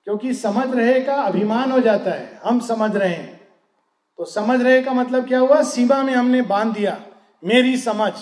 [0.09, 3.47] क्योंकि समझ रहे का अभिमान हो जाता है हम समझ रहे हैं।
[4.17, 5.63] तो समझ रहे का मतलब क्या हुआ?
[5.63, 7.05] सीमा में हमने बाँध दिया
[7.43, 8.13] मेरी समझ।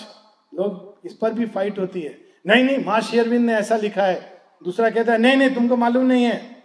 [0.54, 4.42] लोग इस पर भी फाइट होती है। नहीं नहीं माँ शेरविंद ने ऐसा लिखा है।
[4.64, 6.64] दूसरा कहता है नहीं नहीं तुमको मालूम नहीं है।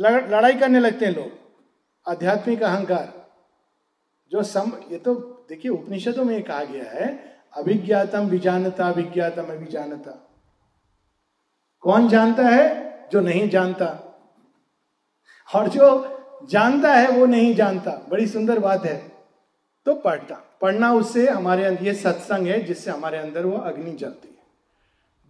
[0.00, 1.30] लड़, लड़ाई करने लगते हैं लोग।
[2.08, 3.26] आध्यात्मिक अहंकार।
[4.30, 5.14] जो सम ये तो
[5.48, 10.28] देखिए उपनिषदों में कहा गया है अभिज्ञातम विजानता अभिज्ञातम अभिजानता।
[11.80, 12.96] कौन जानता है?
[13.12, 14.05] जो नहीं जानता।
[15.54, 16.12] और जो
[16.50, 19.12] जानता है वो नहीं जानता। बड़ी सुंदर बात है।
[19.86, 24.28] तो पढ़ता। पढ़ना उससे हमारे अंदर, ये सत्संग है जिससे हमारे अंदर वो अग्नि जलती
[24.28, 24.42] है।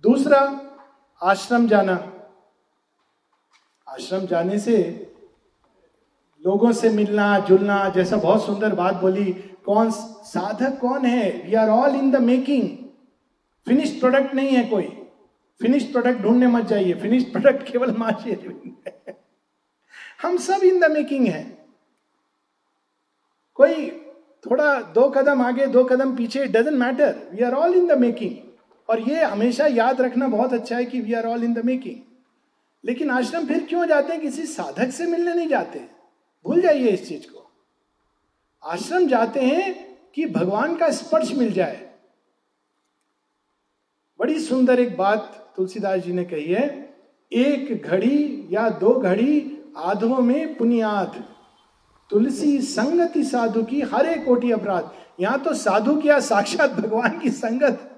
[0.02, 0.60] दूसरा,
[1.22, 2.12] आश्रम जाना।
[3.88, 4.76] आश्रम जाने से
[6.46, 9.32] लोगों से मिलना, जुलना जैसा बहुत सुंदर बात बोली।
[9.66, 11.42] कौन साधक कौन है?
[11.46, 12.68] We are all in the making
[13.66, 15.06] finished product नहीं है कोई।
[15.62, 18.30] फिनिश्ड प्रोडक्ट ढूँढने मत जाइए। फिनिश्ड प्रोडक्ट केवल माशी
[20.22, 21.66] हम सब इन द मेकिंग है।
[23.54, 23.90] कोई
[24.46, 28.36] थोड़ा दो कदम आगे, दो कदम पीछे doesn't matter we are all in the making
[28.88, 32.00] और ये हमेशा याद रखना बहुत अच्छा है कि we are all in the making
[32.84, 34.22] लेकिन आश्रम फिर क्यों जाते हैं?
[34.22, 35.78] किसी साधक से मिलने नहीं जाते।
[36.46, 37.50] भूल जाइए इस चीज़ को।
[38.64, 41.94] आश्रम जाते हैं कि भगवान का स्पर्श मिल जाए।
[44.18, 46.96] बड़ी सुंदर एक बात तुलसीदास जी ने कही है।
[47.32, 51.22] एक घड़ी या दो घड़ी आधो में पुनियाद,
[52.10, 57.90] तुलसी संगति साधु की हरे कोटि अपराध। यहाँ तो साधु किया साक्षात भगवान की संगत।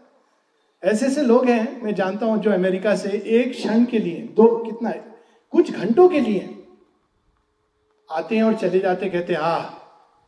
[0.82, 4.46] ऐसे ऐसे लोग हैं, मैं जानता हूँ, जो अमेरिका से एक क्षण के लिए, दो,
[4.56, 5.04] कितना है?
[5.52, 6.54] कुछ घंटों के लिए
[8.08, 9.58] आते हैं और चले जाते कहते हा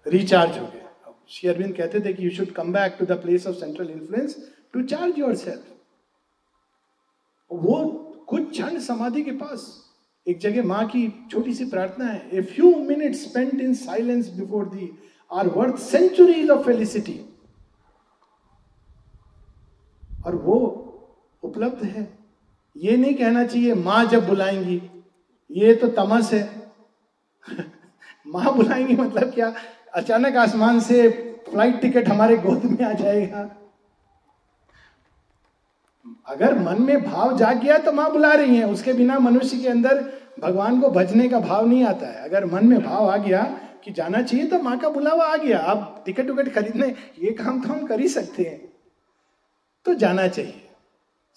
[0.06, 0.78] रिचार्ज हो गए
[1.30, 4.36] श्री अरविंद कहते थे कि you should come back to the place of central influence
[4.74, 5.62] to charge yourself
[7.50, 7.84] वो
[8.28, 9.66] कुछ क्षण समाधि के पास
[10.28, 14.64] एक जगह माँ की छोटी सी प्रार्थना है a few minute spent in silence before
[14.64, 14.90] they
[15.32, 17.20] are worth centuries of felicity
[20.26, 20.56] और वो
[21.42, 22.18] उपलब्ध है।
[22.76, 24.82] ये नहीं कहना चाहिए, माँ जब बुलाएँगी।
[25.50, 26.72] ये तो तमस है।
[28.26, 29.54] माँ बुलाएँगी मतलब क्या?
[29.94, 31.08] अचानक आसमान से
[31.50, 33.59] फ़्लाइट टिकट हमारे गोद में आ जाएगा।
[36.30, 39.68] अगर मन में भाव जाग गया तो माँ बुला रही है। उसके बिना मनुष्य के
[39.68, 40.02] अंदर
[40.40, 43.42] भगवान को भजने का भाव नहीं आता है। अगर मन में भाव आ गया
[43.84, 47.60] कि जाना चाहिए तो माँ का बुलावा आ गया। आप टिकट उकट खरीदने, ये काम
[47.60, 48.60] तो हम कर ही सकते हैं।
[49.86, 50.68] तो जाना चाहिए।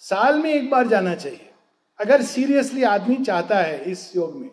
[0.02, 1.50] साल में एक बार जाना चाहिए।
[2.00, 4.50] अगर सीरियसली आदमी चाहता है इस योग में,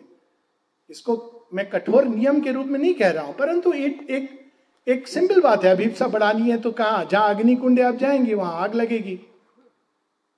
[0.90, 4.30] इसको मैं कठोर नियम के रूप में नहीं कह रहा हूँ, परंतु एक एक
[4.86, 7.02] एक सिंपल बात है। अभिप्सा बढ़ानी है तो कहा?
[7.04, 9.18] जहाँ अग्नि कुंड आप जाएँगे, वहाँ आग लगेगी।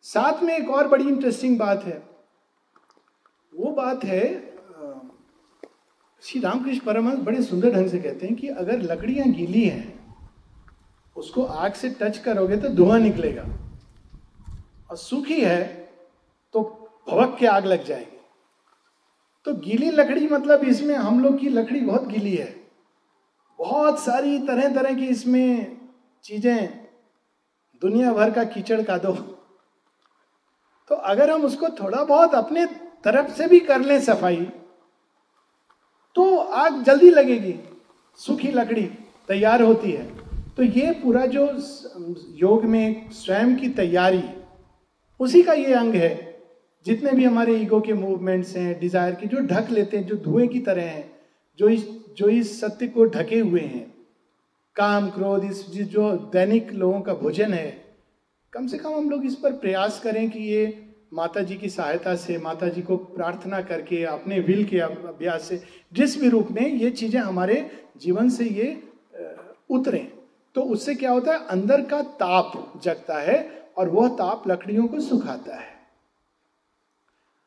[0.06, 2.02] साथ में एक और बड़ी इंटरेस्टिंग बात है।
[3.52, 4.24] वो बात है
[6.22, 9.92] श्री रामकृष्ण परमहंस बड़े सुंदर ढंग से कहते हैं कि अगर लकड़ियाँ गीली हैं,
[11.16, 13.42] उसको आग से टच करोगे तो धुआँ निकलेगा।
[14.90, 15.62] और सूखी है
[16.54, 16.60] तो
[17.08, 18.16] भवक के आग लग जाएगी।
[19.46, 22.54] तो गीली लकड़ी मतलब इसमें हम लोग की लकड़ी बहुत गीली है।
[23.58, 25.76] बहुत सारी तरह तरह की इसमें
[26.24, 26.68] चीज़ें,
[27.82, 29.12] दुनिया भर का कीचड़ का दो।
[30.90, 32.66] तो अगर हम उसको थोड़ा बहुत अपने
[33.04, 34.46] तरफ़ से भी कर लें सफ़ाई
[36.16, 37.54] तो आग जल्दी लगेगी,
[38.18, 38.82] सूखी लकड़ी
[39.28, 40.04] तैयार होती है।
[40.56, 41.46] तो ये पूरा जो
[42.38, 44.22] योग में स्वयं की तैयारी,
[45.20, 46.12] उसी का ये अंग है।
[46.86, 50.48] जितने भी हमारे ईगो के मूवमेंट्स हैं, डिज़ायर के, जो ढक लेते हैं, जो धुएँ
[50.48, 51.10] की तरह हैं,
[51.58, 53.86] जो इस जो इस सत्य को ढके हुए हैं।
[54.76, 57.83] काम, क्रोध, इस, जो दैनिक लोगों का भोजन है
[58.54, 60.66] कम से कम हम लोग इस पर प्रयास करें कि ये
[61.14, 65.60] माता जी की सहायता से माता जी को प्रार्थना करके, अपने विल के अभ्यास से,
[65.92, 68.82] जिस भी रूप में ये चीज़ें हमारे जीवन से ये
[69.70, 69.98] उतरे।
[70.54, 71.38] तो उससे क्या होता है?
[71.46, 73.38] अंदर का ताप जगता है
[73.78, 75.72] और वह ताप लकड़ियों को सुखाता है।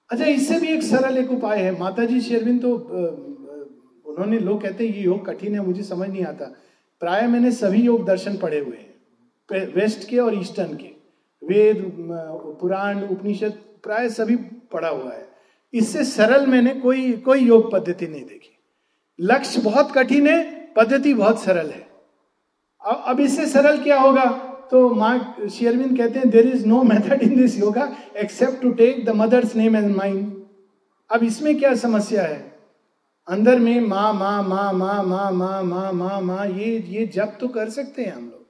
[0.09, 4.87] अच्छा इससे भी एक सरल एक उपाय है। माता जी शेरविन तो उन्होंने लोग कहते
[4.87, 6.45] हैं, ये योग कठिन है, मुझे समझ नहीं आता।
[7.01, 10.95] प्राय मैंने सभी योग दर्शन पढ़े हुए हैं वेस्ट के और ईस्टर्न के।
[11.47, 11.83] वेद
[12.61, 13.51] पुराण, उपनिषद,
[13.83, 14.35] प्राय सभी
[14.73, 15.27] पढ़ा हुआ है।
[15.73, 18.57] इससे सरल मैंने कोई कोई योग पद्धति नहीं देखी।
[19.19, 20.43] लक्ष्य बहुत कठिन है,
[20.75, 21.85] पद्धति बहुत सरल है।
[22.83, 24.25] अब इससे सरल क्या होगा?
[24.71, 29.05] तो माँ शेयरविंद कहते हैं there is no method in this yoga except to take
[29.05, 30.31] the mother's name and mind
[31.09, 32.39] अब इसमें क्या समस्या है?
[33.27, 37.47] अंदर में माँ माँ माँ माँ माँ माँ माँ माँ माँ, ये ये जब तो
[37.47, 38.45] कर सकते हैं हम लोग।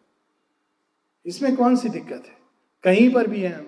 [1.25, 2.36] इसमें कौन सी दिक्कत है?
[2.87, 3.65] कहीं पर भी हैं हम।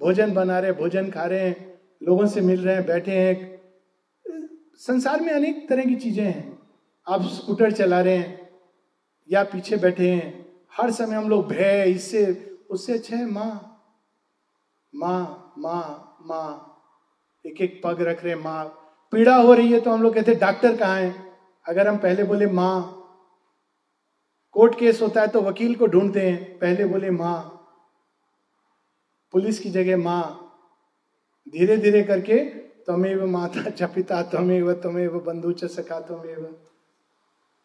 [0.00, 3.60] भोजन बना रहे भोजन खा रहे हैं, लोगों से मिल रहे हैं, बैठे हैं
[4.80, 6.58] संसार में अनेक तरह की चीज़ें हैं।
[7.06, 8.48] आप स्कूटर चला रहे हैं
[9.30, 12.24] या पीछे बैठे हैं, हर समय हम लोग भय, इससे,
[12.70, 13.68] उससे अच्छा है माँ।
[14.94, 16.48] माँ माँ माँ
[17.46, 18.64] एक एक पग रख रहे माँ।
[19.12, 21.14] पीड़ा हो रही है तो हम लोग कहते डॉक्टर कहाँ है?
[21.66, 22.98] अगर हम पहले बोले, माँ।
[24.52, 27.58] कोर्ट केस होता है तो वकील को ढूंढते हैं, पहले बोले, माँ।
[29.32, 30.38] पुलिस की जगह माँ
[31.46, 32.38] धीरे धीरे करके,
[32.84, 36.54] तमेव माता च पिता तमेव तमेव बंधु च सखा तमेव।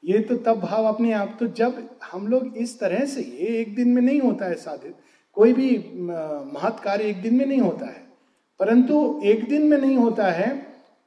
[0.03, 3.76] ये तो तब भाव अपने आप तो जब हम लोग इस तरह से, ये एक
[3.76, 4.95] दिन में नहीं होता है साधित।
[5.38, 5.70] कोई भी
[6.53, 8.05] महत् कार्य एक दिन में नहीं होता है।
[8.59, 10.55] परंतु एक दिन में नहीं होता है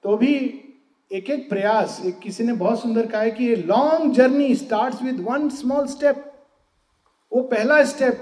[0.05, 0.35] तो भी
[1.11, 5.03] एक एक प्रयास, एक किसी ने बहुत सुंदर कहा है कि ये long journey start
[5.03, 6.25] with one small step
[7.33, 8.21] वो पहला स्टेप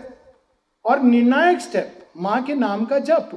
[0.85, 3.31] और निर्णायक स्टेप माँ के नाम का जप,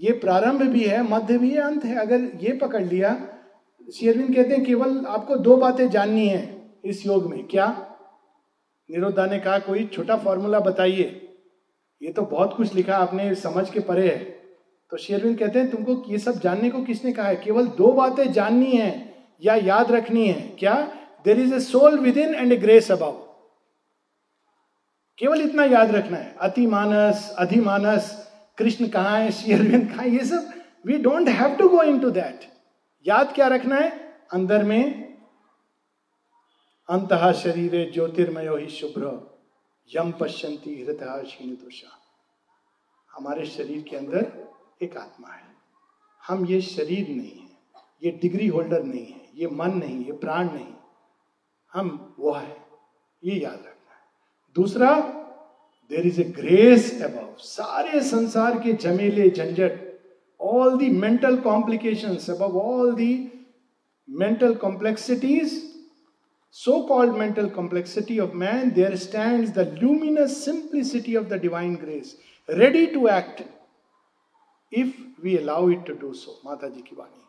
[0.00, 3.28] ये प्रारंभ भी है, मध्य भी है, अंत है। अगर ये पकड़ लिया
[3.94, 7.96] शेरविन कहते हैं, केवल आपको दो बातें जाननी है इस योग में। क्या?
[8.90, 11.34] निरोधा ने कहा कोई छोटा फॉर्मूला बताइए।
[12.02, 14.18] ये तो बहुत कुछ लिखा, आपने समझ के परे है।
[14.90, 17.36] तो शेरविन कहते हैं, तुमको ये सब जानने को किसने कहा है?
[17.36, 19.14] केवल दो बातें जाननी है
[19.44, 20.74] या याद रखनी है। क्या?
[21.24, 23.21] There is a soul within and a grace above
[25.18, 28.10] केवल इतना याद रखना है। अतिमानस अधिमानस
[28.58, 30.52] कृष्ण कहाँ है, श्री अरविंद कहा ये सब
[30.86, 32.50] we don't have to go into that
[33.06, 33.90] याद क्या रखना है?
[34.32, 35.12] अंदर में,
[36.88, 39.10] अंत शरीर ज्योतिर्मय ही शुभ्र
[39.90, 41.22] यम पश्यंती हृदय
[41.54, 41.98] दोषा
[43.10, 44.26] हमारे शरीर के अंदर
[44.82, 45.42] एक आत्मा है।
[46.22, 47.48] हम ये शरीर नहीं है,
[48.02, 50.74] ये डिग्री होल्डर नहीं है, ये मन नहीं, ये प्राण नहीं।
[51.72, 52.56] हम वो है,
[53.22, 53.71] ये याद रख
[54.56, 54.94] दूसरा
[55.90, 59.80] देर इज़ ए ग्रेस अब सारे संसार के झमेले, झंझट
[60.40, 63.12] ऑल दी मेंटल कॉम्प्लिकेशन अब all the
[64.08, 65.60] mental complexities
[66.56, 72.16] so called mental complexity of man there stand the luminous simplicity of the divine grace
[72.48, 73.42] ready to act
[74.72, 74.92] if
[75.24, 77.20] we allow it to do so माता जी की वाणी।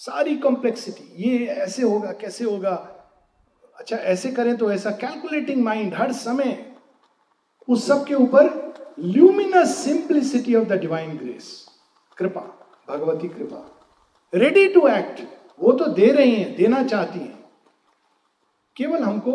[0.00, 2.76] सारी complexity ये ऐसे होगा, कैसे होगा?
[3.80, 6.56] अच्छा ऐसे करें तो ऐसा कैलकुलेटिंग माइंड हर समय
[7.68, 8.48] उस सब के ऊपर
[9.00, 11.46] luminous simplicity of the divine grace
[12.16, 12.40] कृपा,
[12.88, 13.66] भगवती कृपा।
[14.32, 15.20] रेडी टू एक्ट
[15.60, 17.38] वो तो दे रही हैं, देना चाहती हैं।
[18.76, 19.32] केवल हमको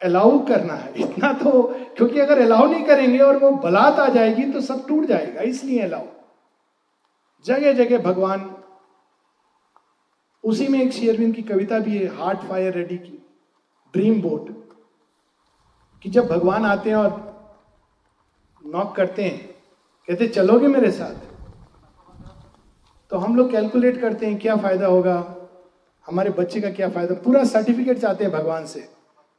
[0.00, 1.62] अलाउ करना है, इतना तो
[1.96, 5.80] क्योंकि अगर अलाउ नहीं करेंगे और वो बलात आ जाएगी तो सब टूट जाएगा, इसलिए
[5.82, 6.06] अलाउ
[7.44, 8.50] जगह जगह भगवान,
[10.44, 13.20] उसी में एक शेयरविंद की कविता भी है हार्ट फायर रेडी की।
[13.96, 14.74] ड्रीम बोट
[16.02, 17.34] कि जब भगवान आते हैं और
[18.66, 19.48] नॉक करते हैं,
[20.08, 21.14] कहते चलोगे मेरे साथ?
[23.10, 25.36] तो हम लोग कैलकुलेट करते हैं, क्या फ़ायदा होगा?
[26.06, 27.14] हमारे बच्चे का क्या फ़ायदा?
[27.14, 28.88] पूरा सर्टिफिकेट चाहते हैं भगवान से।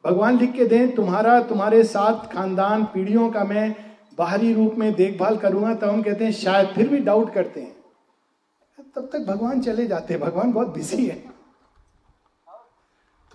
[0.05, 3.75] भगवान लिख के दें, तुम्हारा, तुम्हारे साथ खानदान, पीढ़ियों का मैं
[4.17, 7.75] बाहरी रूप में देखभाल करूँगा। तब हम कहते हैं, शायद फिर भी डाउट करते हैं।
[8.95, 11.34] तब तक भगवान चले जाते हैं। भगवान बहुत बिज़ी है।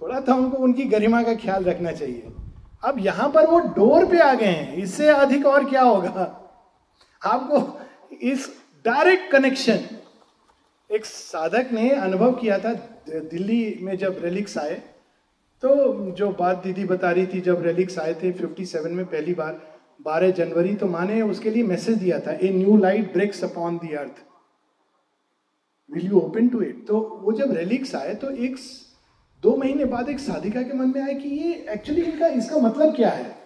[0.00, 2.32] थोड़ा तो उनको, उनकी गरिमा का ख्याल रखना चाहिए।
[2.84, 6.26] अब यहाँ पर वो डोर पे आ गए हैं। इससे अधिक और क्या होगा?
[7.22, 8.48] आपको इस
[8.84, 9.78] डायरेक्ट कनेक्शन
[10.90, 12.72] एक साधक ने अनुभव किया था
[13.08, 14.74] दिल्ली में जब रिलिक्स आए
[15.62, 15.70] तो
[16.10, 19.60] जो बात दीदी बता रही थी, जब रेलिक्स आए थे 57 में पहली बार
[20.06, 23.94] 12 जनवरी तो माने उसके लिए मैसेज दिया था a new light breaks upon the
[23.98, 24.22] earth
[25.90, 28.56] will you open to it तो वो जब रेलिक्स आए तो एक
[29.42, 32.96] दो महीने बाद एक साधिका के मन में आया कि ये एक्चुअली इनका, इसका मतलब
[32.96, 33.36] क्या है?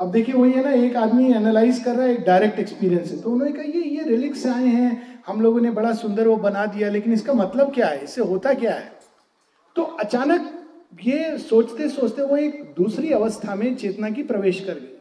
[0.00, 3.20] अब देखिए, वही है ना, एक आदमी एनालाइज कर रहा है, एक डायरेक्ट एक्सपीरियंस है।
[3.20, 6.66] तो उन्होंने कहा, ये ये रिलिक्स आए हैं, हम लोगों ने बड़ा सुंदर वो बना
[6.66, 8.04] दिया, लेकिन इसका मतलब क्या है?
[8.04, 8.92] इससे होता क्या है?
[9.76, 10.68] तो अचानक
[11.04, 14.98] ये सोचते सोचते वो एक दूसरी अवस्था में चेतना की प्रवेश कर गई।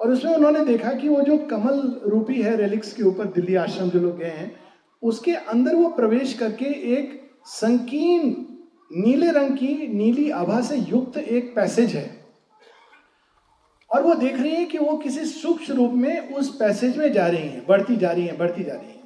[0.00, 3.90] और उसमें उन्होंने देखा कि वो जो कमल रूपी है रेलिक्स के ऊपर, दिल्ली आश्रम
[3.90, 4.56] जो लोग गए हैं,
[5.02, 8.47] उसके अंदर वो प्रवेश करके एक संकीर्ण
[8.92, 12.26] नीले रंग की नीली आभा से युक्त एक पैसेज है।
[13.90, 17.26] और वो देख रही है कि वो किसी सूक्ष्म रूप में उस पैसेज में जा
[17.26, 19.02] रही है, बढ़ती जा रही है, बढ़ती जा रही है।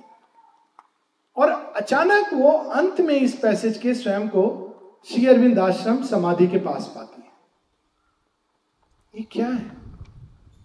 [1.36, 4.68] और अचानक वो अंत में इस पैसेज के स्वयं को
[5.04, 7.28] श्री अरविंद आश्रम समाधि के पास पाती है।
[9.14, 9.76] ये क्या है?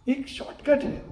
[0.10, 1.06] एक शॉर्टकट है।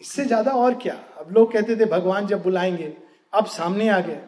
[0.00, 0.94] इससे ज़्यादा और क्या?
[0.94, 2.96] अब लोग कहते थे, भगवान जब बुलाएँगे,
[3.32, 4.20] अब सामने आ गए।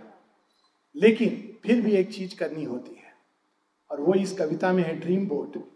[0.96, 3.14] लेकिन फिर भी एक चीज़ करनी होती है।
[3.90, 5.70] और वो इस कविता में है, ड्रीम बोट,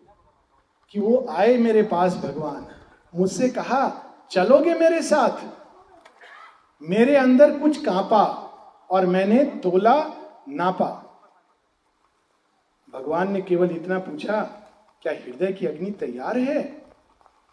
[0.91, 2.67] कि वो आए मेरे पास भगवान,
[3.15, 3.89] मुझसे कहा,
[4.31, 5.45] चलोगे मेरे साथ?
[6.83, 8.25] मेरे अंदर कुछ कांपा
[8.91, 10.05] और मैंने तोला
[10.49, 11.07] नापा
[12.91, 14.43] भगवान ने केवल इतना पूछा,
[15.03, 16.87] क्या हृदय की अग्नि तैयार है?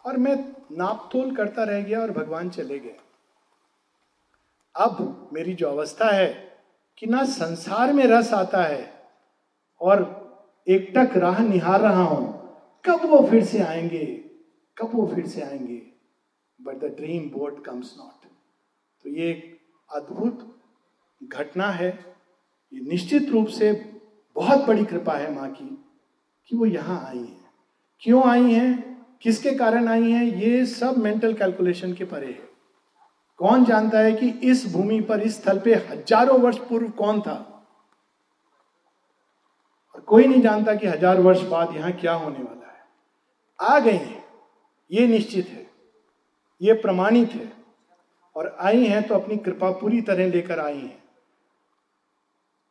[0.06, 2.96] और मैं नाप तोल करता रह गया और भगवान चले गए।
[4.76, 6.47] अब मेरी जो अवस्था है
[6.98, 9.10] कि ना संसार में रस आता है
[9.80, 9.98] और
[10.68, 12.38] एकटक राह निहार रहा हूँ।
[12.84, 14.04] कब वो फिर से आएँगे?
[14.78, 15.82] कब वो फिर से आएँगे?
[16.62, 18.26] But the dream boat comes not
[19.04, 19.58] तो ये एक
[19.94, 20.60] अद्भुत
[21.22, 22.16] घटना है।
[22.72, 23.72] ये निश्चित रूप से
[24.34, 25.84] बहुत बड़ी कृपा है माँ की
[26.48, 27.40] कि वो यहाँ आई है।
[28.00, 29.06] क्यों आई हैं?
[29.22, 30.24] किसके कारण आई हैं?
[30.24, 32.47] ये सब मेंटल कैलकुलेशन के परे है।
[33.40, 37.36] कौन जानता है कि इस भूमि पर इस स्थल पे हज़ारों वर्ष पूर्व कौन था?
[39.94, 42.86] और कोई नहीं जानता कि हज़ार वर्ष बाद यहाँ क्या होने वाला है।
[43.58, 44.24] आ गए हैं।
[44.90, 45.66] ये निश्चित है।
[46.60, 47.52] ये प्रमाणित है।
[48.36, 51.02] और आई हैं तो अपनी कृपा पूरी तरह लेकर आई हैं।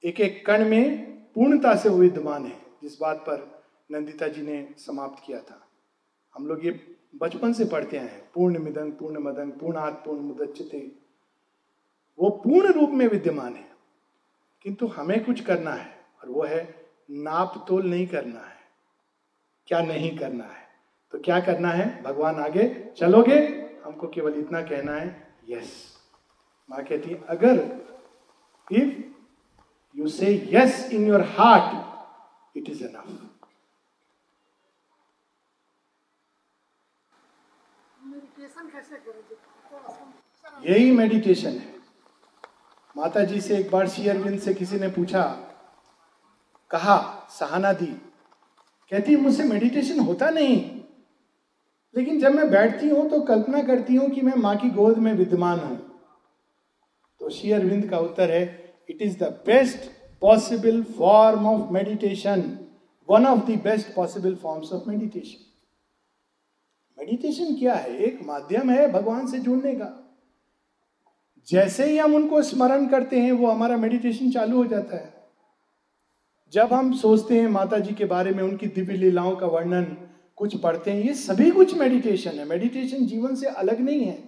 [0.04, 1.06] एक एक कण में
[1.36, 5.62] पूर्णता से विद्यमान है, जिस बात पर नंदिता जी ने समाप्त किया था।
[6.34, 6.72] हम लोग ये
[7.16, 10.92] बचपन से पढ़ते हैं। पूर्ण मिदंग, पूर्ण मदंग पूर्णात पूर्ण मुदच्यते
[12.20, 13.68] वो पूर्ण रूप में विद्यमान है।
[14.64, 18.58] किंतु हमें कुछ करना है और वो है नाप तोल नहीं करना है।
[19.68, 20.68] क्या नहीं करना है?
[21.12, 22.04] तो क्या करना है?
[22.04, 23.40] भगवान आगे चलोगे?
[23.86, 25.98] हमको केवल इतना कहना है यस
[26.70, 27.56] माँ कहती अगर
[28.72, 29.04] if
[29.96, 33.37] you say yes in your heart it is enough
[40.64, 41.76] यही मेडिटेशन है।
[42.96, 45.24] माता जी से एक बार श्री से किसी ने पूछा,
[46.72, 46.98] कहा
[47.32, 47.86] सहाना दी
[48.92, 50.56] कहती मुझसे मेडिटेशन होता नहीं।
[51.96, 55.14] लेकिन जब मैं बैठती हूँ तो कल्पना करती हूँ कि मैं माँ की गोद में
[55.14, 55.78] विद्यमान हूँ।
[57.22, 58.44] तो श्री अरविंद का उत्तर है
[58.90, 59.90] it is the best
[60.22, 62.42] possible form of meditation
[63.10, 65.46] one of the best possible forms of meditation
[67.00, 67.98] meditation क्या है?
[67.98, 70.04] एक माध्यम है भगवान से जुड़ने का।
[71.48, 75.14] जैसे ही हम उनको स्मरण करते हैं, वो हमारा मेडिटेशन चालू हो जाता है।
[76.54, 79.98] जब हम सोचते हैं माता जी के बारे में, उनकी दिव्य लीलाओं का वर्णन,
[80.36, 84.24] कुछ पढ़ते हैं, ये सभी कुछ मेडिटेशन है। मेडिटेशन जीवन से अलग नहीं है।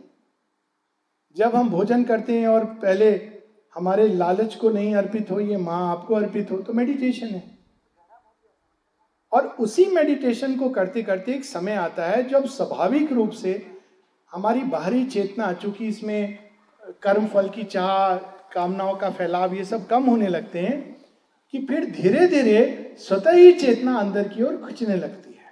[1.37, 3.31] जब हम भोजन करते हैं और पहले
[3.75, 7.58] हमारे लालच को नहीं अर्पित हो, ये माँ आपको अर्पित हो तो मेडिटेशन है।
[9.31, 13.53] और उसी मेडिटेशन को करते करते एक समय आता है जब स्वाभाविक रूप से
[14.31, 16.37] हमारी बाहरी चेतना, चूँकि इसमें
[17.01, 18.15] कर्म फल की चाह,
[18.53, 20.95] कामनाओं का फैलाव ये सब कम होने लगते हैं,
[21.53, 25.51] कि फिर धीरे धीरे स्वतः ही चेतना अंदर की ओर खिंचने लगती है।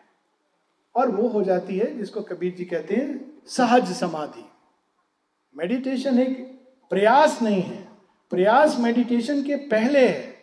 [0.96, 4.46] और वो हो जाती है जिसको कबीर जी कहते हैं सहज समाधि।
[5.56, 6.38] मेडिटेशन एक
[6.92, 7.88] प्रयास नहीं है।
[8.32, 10.36] प्रयास मेडिटेशन के पहले है।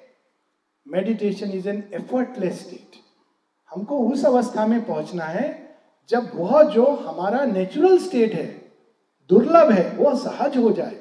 [0.87, 3.03] Meditation is an effortless state
[3.71, 5.47] हमको उस अवस्था में पहुँचना है
[6.11, 8.47] जब वह जो हमारा नेचुरल स्टेट है,
[9.31, 10.97] दुर्लभ है, वह सहज हो जाए।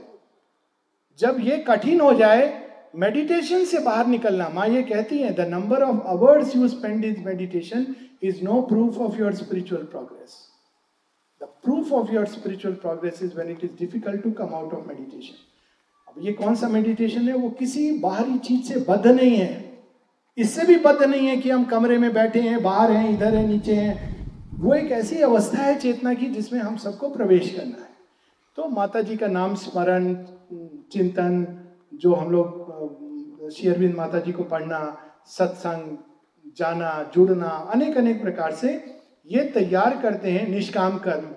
[1.20, 2.51] जब ये कठिन हो जाए
[2.95, 7.20] मेडिटेशन से बाहर निकलना, माँ ये कहती है the number of hours you spend is
[7.26, 7.86] meditation
[8.24, 10.38] is no proof of your spiritual progress
[11.41, 14.88] the proof of your spiritual progress is when it is difficult to come out of
[14.88, 15.36] meditation
[16.07, 17.34] अब ये कौन सा meditation है?
[17.34, 19.62] वो किसी बाहरी चीज़ से बद्ध नहीं है।
[20.38, 23.47] इससे भी बद्ध नहीं है कि हम कमरे में बैठे हैं, बाहर हैं, इधर हैं,
[23.47, 24.13] नीचे हैं।
[24.59, 27.91] वो एक ऐसी अवस्था है चेतना की जिसमें हम सबको प्रवेश करना है।
[28.57, 30.13] तो माता जी का नाम स्मरण,
[30.91, 31.45] चिंतन,
[31.93, 35.97] जो हम लोग शेयरविंद माता जी को पढ़ना, सत्संग,
[36.57, 38.73] जाना, जुड़ना अनेक अनेक प्रकार से
[39.27, 41.27] ये तैयार करते हैं, निष्काम कर्म,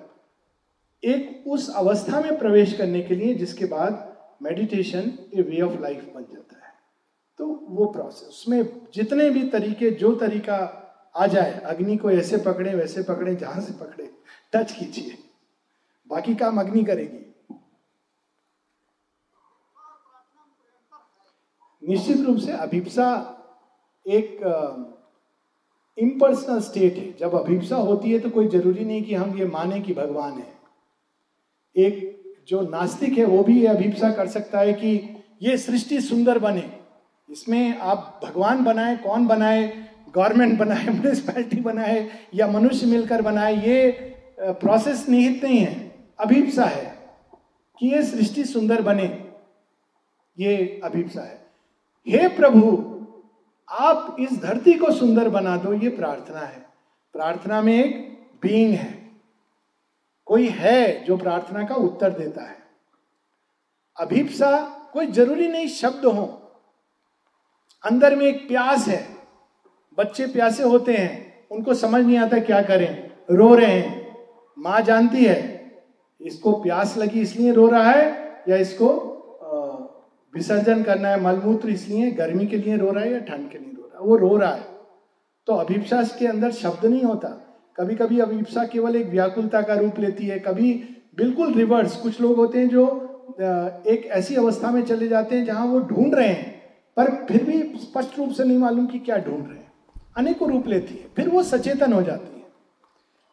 [1.03, 6.11] एक उस अवस्था में प्रवेश करने के लिए जिसके बाद meditation a way of life
[6.15, 6.46] बन जाता है।
[7.39, 10.83] तो वो प्रोसेस उसमें जितने भी तरीके, जो तरीका
[11.17, 14.11] आ जाए, अग्नि को ऐसे पकड़े, वैसे पकड़े, जहाँ से पकड़े
[14.53, 15.19] टच कीजिए।
[16.09, 17.23] बाकी काम अग्नि करेगी।
[21.83, 23.09] निश्चित रूप से अभिप्सा
[24.07, 24.41] एक
[25.99, 29.81] इम्पर्सनल स्टेट है। जब अभिप्सा होती है तो कोई ज़रूरी नहीं कि हम ये माने
[29.81, 30.53] कि भगवान है।
[31.77, 36.39] एक जो नास्तिक है, वो भी ये अभिप्सा कर सकता है कि ये सृष्टि सुंदर
[36.39, 36.76] बने।
[37.31, 43.91] इसमें आप भगवान बनाए, कौन बनाए गवर्नमेंट बनाए म्यूनिसपैलिटी बनाए, या मनुष्य मिलकर बनाए, ये
[44.41, 47.09] प्रोसेस निहित नहीं है। अभिप्सा है
[47.79, 49.33] कि ये सृष्टि सुंदर बने।
[50.39, 51.47] ये अभिप्सा है।
[52.09, 52.93] हे प्रभु,
[53.71, 56.67] आप इस धरती को सुंदर बना दो, ये प्रार्थना है।
[57.13, 59.11] प्रार्थना में एक बीइंग है।
[60.25, 62.57] कोई है जो प्रार्थना का उत्तर देता है।
[64.01, 64.61] अभिप्सा
[64.93, 66.43] कोई ज़रूरी नहीं शब्द हो।
[67.87, 69.05] अंदर में एक प्यास है।
[69.99, 71.11] बच्चे प्यासे होते हैं।
[71.51, 74.07] उनको समझ नहीं आता क्या करें। रो रहे हैं।
[74.57, 75.41] माँ जानती है,
[76.21, 78.89] इसको प्यास लगी इसलिए रो रहा है या इसको
[80.35, 83.73] विसर्जन करना है। मलमूत्र इसलिए गर्मी के लिए रो रहा है या ठंड के लिए
[83.73, 84.65] रो रहा है। वो रो रहा है।
[85.49, 87.29] तो अभिप्सा के अंदर शब्द नहीं होता।
[87.79, 90.73] कभी कभी अभिप्सा केवल एक व्याकुलता का रूप लेती है। कभी
[91.17, 92.85] बिल्कुल रिवर्स कुछ लोग होते हैं जो
[93.87, 96.56] एक ऐसी अवस्था में चले जाते हैं जहाँ वो ढूंढ रहे हैं।
[96.97, 99.73] पर फिर भी स्पष्ट रूप से नहीं मालूम कि क्या ढूंढ रहे हैं।
[100.17, 102.47] अनेकों रूप लेती है, फिर वो सचेतन हो जाती है।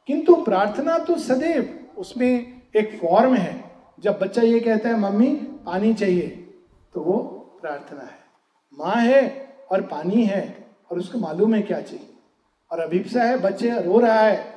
[0.07, 5.28] किंतु प्रार्थना तो सदैव उसमें एक फॉर्म है। जब बच्चा ये कहता है, मम्मी,
[5.66, 6.28] पानी चाहिए
[6.93, 7.18] तो वो
[7.61, 8.20] प्रार्थना है।
[8.80, 12.14] माँ है और पानी है, और उसको मालूम है क्या चाहिए।
[12.72, 14.53] और अभिप्सा है बच्चे रो रहा है,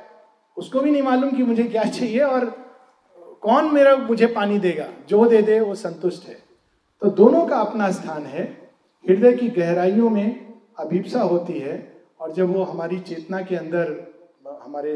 [0.57, 2.45] उसको भी नहीं मालूम कि मुझे क्या चाहिए और
[3.41, 6.43] कौन मेरा मुझे पानी देगा। जो दे दे, वो संतुष्ट है।
[7.01, 8.66] तो दोनों का अपना स्थान है।
[9.07, 11.75] हृदय की गहराइयों में अभिप्सा होती है
[12.19, 13.95] और जब वो हमारी चेतना के अंदर,
[14.63, 14.93] हमारे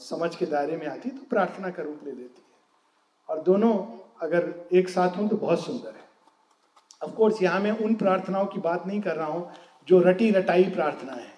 [0.00, 2.50] समझ के दायरे में आती है तो प्रार्थना का रूप ले लेती है।
[3.28, 3.72] और दोनों
[4.22, 6.00] अगर एक साथ हों तो बहुत सुंदर है।
[7.02, 9.48] अफकोर्स यहाँ मैं उन प्रार्थनाओं की बात नहीं कर रहा हूँ
[9.88, 11.30] जो रटी रटाई प्रार्थना है।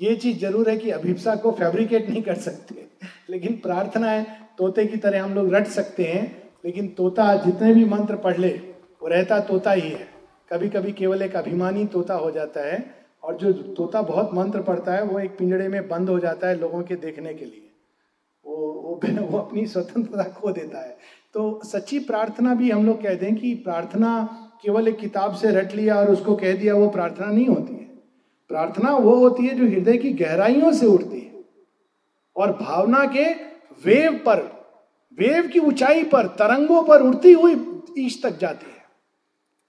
[0.00, 2.86] ये चीज़ ज़रूर है कि अभिप्सा को फैब्रिकेट नहीं कर सकते।
[3.30, 4.24] लेकिन प्रार्थनाएँ
[4.58, 8.50] तोते की तरह हम लोग रट सकते हैं, लेकिन तोता जितने भी मंत्र पढ़ ले,
[9.02, 10.08] वो रहता तोता ही है।
[10.52, 14.92] कभी कभी केवल एक अभिमानी तोता हो जाता है और जो तोता बहुत मंत्र पढ़ता
[14.92, 17.70] है वो एक पिंजड़े में बंद हो जाता है लोगों के देखने के लिए।
[18.46, 20.96] वो वो, वो अपनी स्वतंत्रता खो देता है।
[21.34, 24.12] तो सच्ची प्रार्थना भी हम लोग कहते हैं कि प्रार्थना
[24.62, 27.84] केवल एक किताब से रट लिया और उसको कह दिया वो प्रार्थना नहीं होती है।
[28.48, 31.44] प्रार्थना वो होती है जो हृदय की गहराइयों से उठती है
[32.36, 33.32] और भावना के
[33.84, 34.38] वेव पर
[35.18, 38.77] वेव की ऊंचाई पर तरंगों पर उड़ती हुई ईश तक जाती है।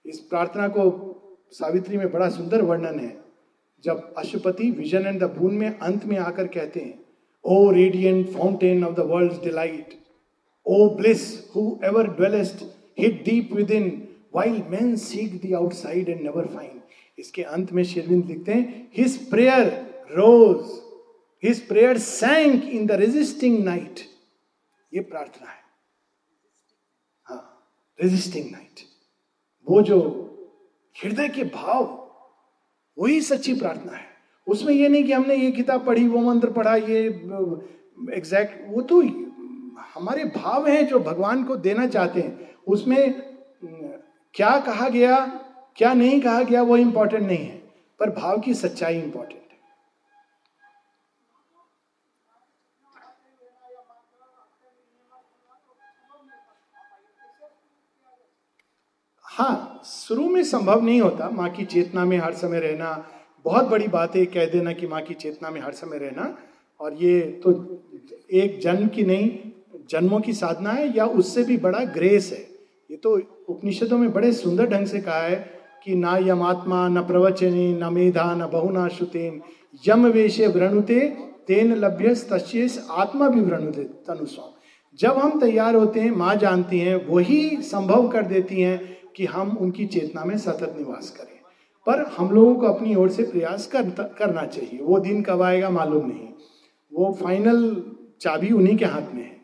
[0.04, 0.90] इस प्रार्थना को
[1.52, 3.16] सावित्री में बड़ा सुंदर वर्णन है।
[3.84, 6.98] जब अशुपति विजन एंड द बून में अंत में आकर कहते हैं,
[7.44, 9.94] O radiant fountain of the world delight
[10.66, 11.22] O bliss
[11.54, 12.64] who ever dwellest
[12.98, 13.90] hid deep within
[14.34, 16.80] while man seek the outside and never find
[17.18, 19.66] इसके अंत में शेरविंद लिखते हैं his prayer
[20.12, 20.78] rose
[21.42, 24.00] his prayer sank in the resisting night
[24.92, 25.58] ये प्रार्थना है।
[27.26, 27.42] हाँ
[27.98, 28.88] रेजिस्टिंग नाइट
[29.70, 29.98] वो जो
[30.96, 31.82] हृदय के भाव,
[32.98, 34.04] वही सच्ची प्रार्थना है।
[34.46, 37.04] उसमें ये नहीं कि हमने ये किताब पढ़ी, वो मंत्र पढ़ा, ये
[38.16, 39.00] एग्जैक्ट वो तो
[39.94, 43.22] हमारे भाव हैं जो भगवान को देना चाहते हैं। उसमें,
[44.34, 45.18] क्या कहा गया,
[45.76, 47.62] क्या नहीं कहा गया, वो इंपॉर्टेंट नहीं है।
[47.98, 49.39] पर भाव की सच्चाई इंपॉर्टेंट
[59.42, 63.06] है, शुरू में संभव नहीं होता माँ की चेतना में हर समय रहना।
[63.44, 66.38] बहुत बड़ी बात है, कह देना कि माँ की चेतना में हर समय रहना।
[66.80, 67.82] और ये तो
[68.32, 69.38] एक जन्म की नहीं,
[69.90, 72.48] जन्मों की साधना है या उससे भी बड़ा ग्रेस है।
[72.90, 75.50] ये तो उपनिषदों में बड़े सुंदर ढंग से कहा है
[75.84, 79.42] कि ना यमात्मा, न प्रवचने, न मेधा, न बहुना श्रुतेन।
[79.88, 81.00] यम वेशे व्रणुते,
[81.46, 84.48] तेन लभ्य तस्ेस आत्मा भी व्रणुते तनुस्वाम।
[84.98, 89.56] जब हम तैयार होते हैं, माँ जानती हैं, वही संभव कर देती हैं कि हम
[89.56, 91.38] उनकी चेतना में सतत निवास करें।
[91.86, 95.70] पर हम लोगों को अपनी ओर से प्रयास कर, करना चाहिए। वो दिन कब आएगा
[95.70, 96.28] मालूम नहीं।
[96.92, 97.82] वो फाइनल
[98.20, 99.36] चाबी उन्हीं के हाथ में है।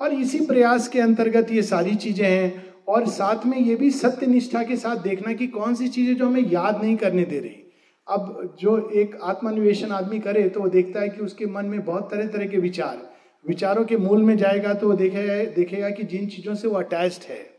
[0.00, 4.26] और इसी प्रयास के अंतर्गत ये सारी चीज़ें हैं। और साथ में ये भी सत्य
[4.26, 7.60] निष्ठा के साथ देखना कि कौन सी चीज़ें जो हमें याद नहीं करने दे रही।
[8.08, 12.10] अब जो एक आत्मान्वेषण आदमी करे तो वो देखता है कि उसके मन में बहुत
[12.10, 12.98] तरह तरह के विचार।
[13.44, 17.22] विचारों के मूल में जाएगा तो वो देखेगा देखेगा कि जिन चीज़ों से वो अटैच्ड
[17.22, 17.53] है।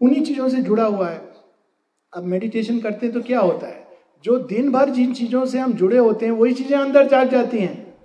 [0.00, 1.20] उन्हीं चीज़ों से जुड़ा हुआ है।
[2.12, 3.86] अब मेडिटेशन करते हैं तो क्या होता है?
[4.24, 7.58] जो दिन भर जिन चीज़ों से हम जुड़े होते हैं, वही चीज़ें अंदर जाग जाती
[7.58, 7.96] हैं।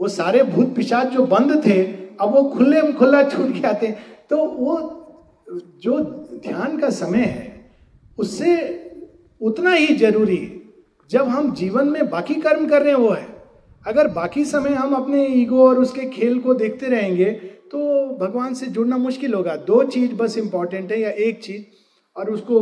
[0.00, 1.82] वो सारे भूत पिशाच जो बंद थे,
[2.20, 4.76] अब वो खुले में खुला छूट के आते हैं। तो वो
[5.82, 5.98] जो
[6.44, 7.70] ध्यान का समय है,
[8.18, 8.56] उससे
[9.40, 10.58] उतना ही ज़रूरी
[11.10, 13.26] जब हम जीवन में बाकी कर्म कर रहे हैं, वो है।
[13.86, 17.30] अगर बाकी समय हम अपने ईगो और उसके खेल को देखते रहेंगे
[17.72, 17.78] तो
[18.16, 21.62] भगवान से जुड़ना मुश्किल होगा। दो चीज़ बस इंपॉर्टेंट है या एक चीज़।
[22.16, 22.60] और उसको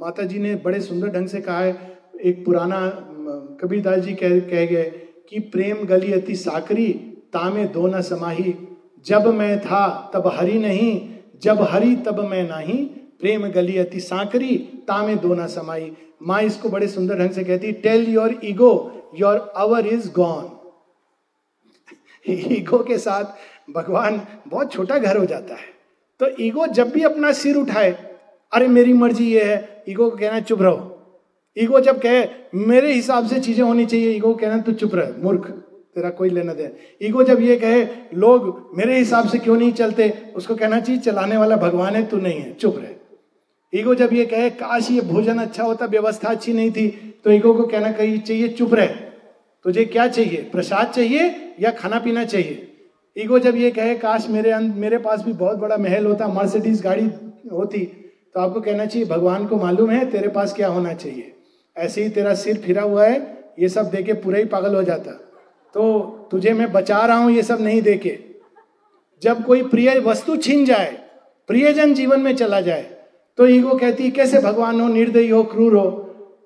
[0.00, 2.86] माता जी ने बड़े सुंदर ढंग से कहा है। एक पुराना
[3.60, 4.84] कबीरदास जी कह कह गए
[5.30, 6.88] कि प्रेम गली अति साकरी,
[7.32, 8.54] तामे दो न समाही।
[9.06, 11.00] जब मैं था तब हरी नहीं,
[11.42, 12.84] जब हरी तब मैं नहीं।
[13.20, 14.56] प्रेम गली अति सांकरी,
[14.88, 18.72] तामे दो न समाई माँ इसको बड़े सुंदर ढंग से कहती tell your ego
[19.18, 20.50] your hour is gone
[22.26, 23.24] ego के साथ
[23.76, 25.68] भगवान, बहुत छोटा घर हो जाता है।
[26.20, 27.90] तो ईगो जब भी अपना सिर उठाए,
[28.52, 30.96] अरे मेरी मर्ज़ी ये है, ईगो को कहना चुप रहो।
[31.56, 35.50] ईगो जब कहे, मेरे हिसाब से चीज़ें होनी चाहिए, ईगो कहना तू चुप रहे, मूर्ख,
[35.94, 36.70] तेरा कोई लेना दे
[37.02, 41.36] ईगो जब ये कहे, लोग, मेरे हिसाब से क्यों नहीं चलते, उसको कहना चाहिए चलाने
[41.36, 45.38] वाला भगवान है, तू नहीं है, चुप रहे। ईगो जब ये कहे, काश ये भोजन
[45.38, 46.88] अच्छा होता, व्यवस्था अच्छी नहीं थी
[47.24, 48.86] तो ईगो को कहना, कही चाहिए, चुप रहे।
[49.64, 52.66] तुझे क्या चाहिए, प्रसाद चाहिए या खाना पीना चाहिए?
[53.20, 57.10] ईगो जब ये कहे, काश मेरे मेरे पास भी बहुत बड़ा महल होता मर्सिडीज गाड़ी
[57.52, 57.84] होती
[58.34, 61.32] तो आपको कहना चाहिए, भगवान को मालूम है तेरे पास क्या होना चाहिए।
[61.76, 63.16] ऐसे ही तेरा सिर फिरा हुआ है,
[63.58, 65.12] ये सब देके पूरा ही पागल हो जाता।
[65.74, 68.18] तो तुझे मैं बचा रहा हूँ, ये सब नहीं देके
[69.22, 70.96] जब कोई प्रिय वस्तु छीन जाए,
[71.48, 72.82] प्रियजन जीवन में चला जाए
[73.38, 75.88] तो ईगो कहती है, कैसे भगवान हो, निर्दयी हो, क्रूर हो?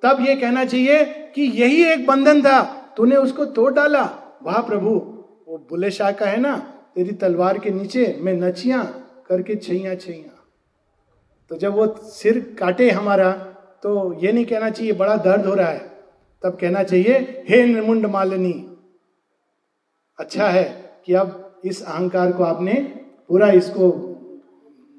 [0.03, 1.05] तब ये कहना चाहिए
[1.35, 2.63] कि यही एक बंधन था,
[2.97, 4.03] तूने उसको तोड़ डाला।
[4.43, 5.01] वाह प्रभु।
[5.49, 6.57] वो बुले शाह का है ना,
[6.95, 8.83] तेरी तलवार के नीचे मैं नचिया
[9.29, 10.45] करके छैया छैया।
[11.49, 13.33] तो जब वो सिर काटे हमारा
[13.83, 16.03] तो ये नहीं कहना चाहिए बड़ा दर्द हो रहा है।
[16.43, 18.77] तब कहना चाहिए, हे निर्मुंड मालिनी
[20.19, 20.65] अच्छा है
[21.07, 22.75] कि अब इस अहंकार को आपने
[23.29, 23.91] पूरा इसको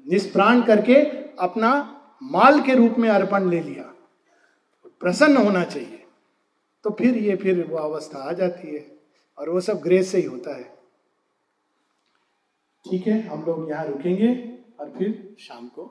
[0.06, 0.94] निष्प्राण करके
[1.38, 3.92] अपना माल के रूप में अर्पण ले लिया।
[5.00, 6.02] प्रसन्न होना चाहिए।
[6.84, 8.95] तो फिर ये, फिर वो अवस्था आ जाती है।
[9.38, 10.64] और वो सब ग्रेस से ही होता है।
[12.86, 14.28] ठीक है, हम लोग यहाँ रुकेंगे
[14.80, 15.84] और फिर शाम को